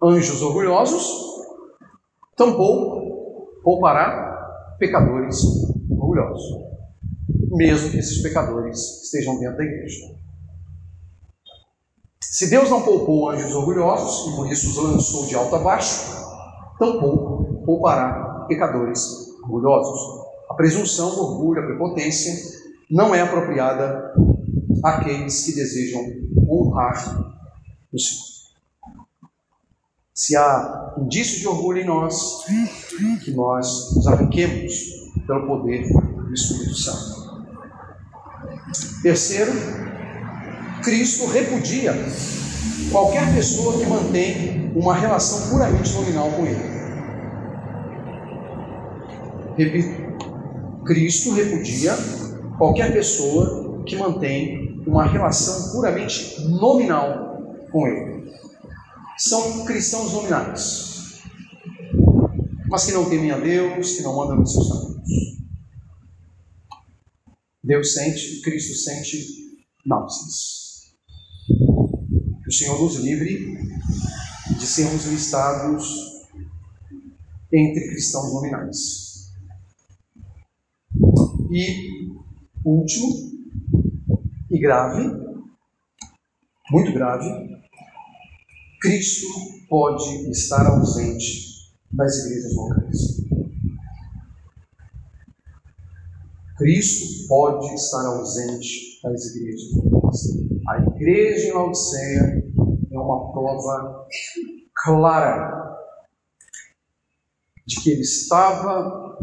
anjos 0.00 0.40
orgulhosos, 0.42 1.04
tampouco 2.36 3.60
poupará 3.64 4.76
pecadores 4.78 5.42
orgulhosos, 5.90 6.68
mesmo 7.50 7.90
que 7.90 7.98
esses 7.98 8.22
pecadores 8.22 9.02
estejam 9.02 9.40
dentro 9.40 9.56
da 9.56 9.64
igreja. 9.64 10.14
Se 12.30 12.50
Deus 12.50 12.68
não 12.68 12.82
poupou 12.82 13.30
anjos 13.30 13.54
orgulhosos 13.54 14.30
e 14.30 14.36
por 14.36 14.52
isso 14.52 14.68
os 14.68 14.76
lançou 14.76 15.26
de 15.26 15.34
alto 15.34 15.56
a 15.56 15.58
baixo, 15.60 16.14
tampouco 16.78 17.64
poupará 17.64 18.44
pecadores 18.46 19.28
orgulhosos. 19.42 20.26
A 20.50 20.54
presunção, 20.54 21.08
o 21.08 21.22
orgulho, 21.22 21.62
a 21.62 21.66
prepotência 21.66 22.34
não 22.90 23.14
é 23.14 23.22
apropriada 23.22 24.12
aqueles 24.84 25.44
que 25.44 25.52
desejam 25.54 26.02
honrar 26.48 27.32
o 27.92 27.98
Senhor. 27.98 28.28
Se 30.12 30.36
há 30.36 30.94
indício 30.98 31.40
de 31.40 31.48
orgulho 31.48 31.80
em 31.80 31.86
nós, 31.86 32.44
que 33.24 33.30
nós 33.30 33.94
nos 33.94 34.06
arranquemos 34.06 34.72
pelo 35.26 35.46
poder 35.46 35.88
do 35.88 36.34
Espírito 36.34 36.74
Santo. 36.74 37.46
Terceiro, 39.02 39.52
Cristo 40.82 41.26
repudia 41.26 41.92
qualquer 42.90 43.34
pessoa 43.34 43.78
que 43.78 43.86
mantém 43.86 44.72
uma 44.74 44.94
relação 44.94 45.50
puramente 45.50 45.92
nominal 45.92 46.30
com 46.30 46.46
Ele. 46.46 46.78
Repito, 49.56 50.84
Cristo 50.84 51.32
repudia 51.32 51.92
qualquer 52.56 52.92
pessoa 52.92 53.82
que 53.84 53.96
mantém 53.96 54.82
uma 54.86 55.04
relação 55.04 55.72
puramente 55.72 56.40
nominal 56.42 57.42
com 57.70 57.86
Ele. 57.86 58.32
São 59.18 59.64
cristãos 59.64 60.12
nominais, 60.12 61.22
mas 62.68 62.86
que 62.86 62.92
não 62.92 63.10
temem 63.10 63.32
a 63.32 63.38
Deus, 63.38 63.96
que 63.96 64.02
não 64.02 64.22
andam 64.22 64.36
nos 64.36 64.52
seus 64.52 64.68
caminhos. 64.68 64.98
Deus 67.64 67.92
sente, 67.92 68.40
Cristo 68.42 68.74
sente 68.74 69.26
náuseas. 69.84 70.67
Que 72.48 72.54
o 72.54 72.56
Senhor 72.56 72.80
nos 72.80 72.96
livre 72.96 73.58
de 74.58 74.66
sermos 74.66 75.04
listados 75.04 75.84
entre 77.52 77.88
cristãos 77.90 78.32
nominais. 78.32 79.34
E 81.52 82.08
último, 82.64 83.06
e 84.50 84.58
grave, 84.58 85.14
muito 86.70 86.94
grave, 86.94 87.28
Cristo 88.80 89.26
pode 89.68 90.30
estar 90.30 90.66
ausente 90.68 91.70
das 91.92 92.16
igrejas 92.24 92.54
locais. 92.54 92.98
Cristo 96.56 97.28
pode 97.28 97.74
estar 97.74 98.06
ausente 98.06 99.00
das 99.02 99.36
igrejas 99.36 99.70
locais. 99.74 100.57
A 100.68 100.76
igreja 100.82 101.48
em 101.48 101.52
Laodiceia 101.52 102.44
é 102.92 102.98
uma 102.98 103.32
prova 103.32 104.06
clara 104.84 105.78
de 107.66 107.80
que 107.80 107.90
ele 107.90 108.02
estava 108.02 109.16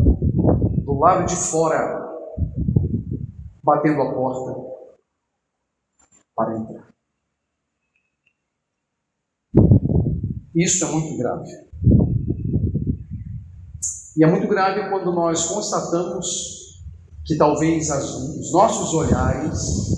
do 0.84 0.94
lado 0.98 1.28
de 1.28 1.36
fora, 1.36 2.04
batendo 3.64 4.02
a 4.02 4.12
porta 4.12 4.60
para 6.36 6.58
entrar. 6.58 6.94
Isso 10.56 10.84
é 10.84 10.92
muito 10.92 11.16
grave. 11.16 11.52
E 14.18 14.24
é 14.24 14.28
muito 14.28 14.48
grave 14.48 14.90
quando 14.90 15.14
nós 15.14 15.46
constatamos 15.46 16.82
que 17.24 17.38
talvez 17.38 17.92
as, 17.92 18.04
os 18.16 18.52
nossos 18.52 18.96
olhares 18.96 19.96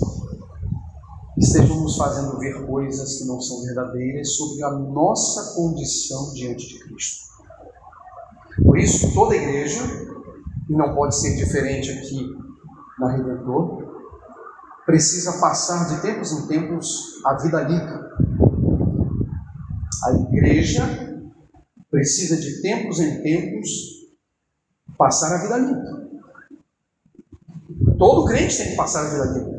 estejam 1.48 1.80
nos 1.80 1.96
fazendo 1.96 2.38
ver 2.38 2.66
coisas 2.66 3.18
que 3.18 3.24
não 3.24 3.40
são 3.40 3.62
verdadeiras 3.62 4.36
sobre 4.36 4.62
a 4.62 4.70
nossa 4.70 5.54
condição 5.54 6.32
diante 6.34 6.68
de 6.68 6.78
Cristo. 6.80 7.28
Por 8.62 8.78
isso, 8.78 9.14
toda 9.14 9.34
igreja, 9.34 9.80
e 10.68 10.72
não 10.76 10.94
pode 10.94 11.16
ser 11.16 11.36
diferente 11.36 11.90
aqui 11.90 12.36
na 12.98 13.12
Redentor, 13.12 13.88
precisa 14.84 15.38
passar 15.40 15.88
de 15.88 16.02
tempos 16.02 16.32
em 16.32 16.46
tempos 16.46 17.22
a 17.24 17.34
vida 17.34 17.62
limpa. 17.62 18.08
A 20.04 20.12
igreja 20.12 20.84
precisa 21.90 22.36
de 22.36 22.60
tempos 22.60 23.00
em 23.00 23.22
tempos 23.22 23.68
passar 24.96 25.34
a 25.34 25.42
vida 25.42 25.58
limpa. 25.58 26.08
Todo 27.98 28.26
crente 28.26 28.56
tem 28.58 28.70
que 28.70 28.76
passar 28.76 29.06
a 29.06 29.10
vida 29.10 29.38
limpa. 29.38 29.57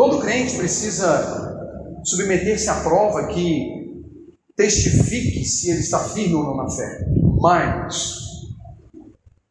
Todo 0.00 0.18
crente 0.18 0.56
precisa 0.56 2.00
submeter-se 2.02 2.70
à 2.70 2.80
prova 2.80 3.26
que 3.26 4.02
testifique 4.56 5.44
se 5.44 5.70
ele 5.70 5.80
está 5.80 5.98
firme 5.98 6.36
ou 6.36 6.42
não 6.42 6.56
na 6.56 6.70
fé. 6.70 7.06
Mas 7.38 8.16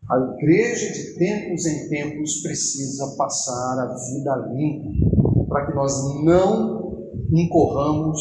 a 0.09 0.17
igreja 0.17 0.91
de 0.91 1.19
tempos 1.19 1.67
em 1.67 1.87
tempos 1.89 2.41
precisa 2.41 3.15
passar 3.15 3.77
a 3.77 3.93
vida 3.93 4.51
limpa, 4.51 5.45
para 5.49 5.67
que 5.67 5.75
nós 5.75 5.93
não 6.23 6.97
incorramos 7.31 8.19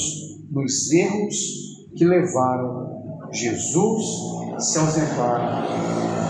nos 0.51 0.93
erros 0.93 1.35
que 1.97 2.05
levaram 2.05 3.31
Jesus 3.33 4.05
a 4.55 4.61
se 4.61 4.79
ausentar 4.79 5.66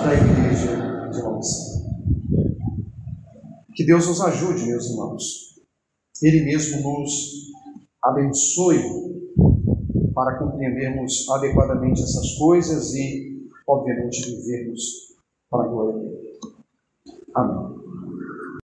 da 0.04 0.14
igreja 0.14 1.10
de 1.10 1.22
nós. 1.24 1.82
Que 3.74 3.84
Deus 3.84 4.06
nos 4.06 4.20
ajude, 4.20 4.64
meus 4.64 4.90
irmãos. 4.90 5.47
Ele 6.22 6.44
mesmo 6.44 6.82
nos 6.82 7.52
abençoe 8.02 8.78
para 10.14 10.38
compreendermos 10.38 11.28
adequadamente 11.30 12.02
essas 12.02 12.34
coisas 12.38 12.92
e, 12.94 13.48
obviamente, 13.66 14.30
vivermos 14.36 15.16
para 15.48 15.64
a 15.64 15.68
glória 15.68 15.98
dele. 15.98 16.38
Amém. 17.34 17.77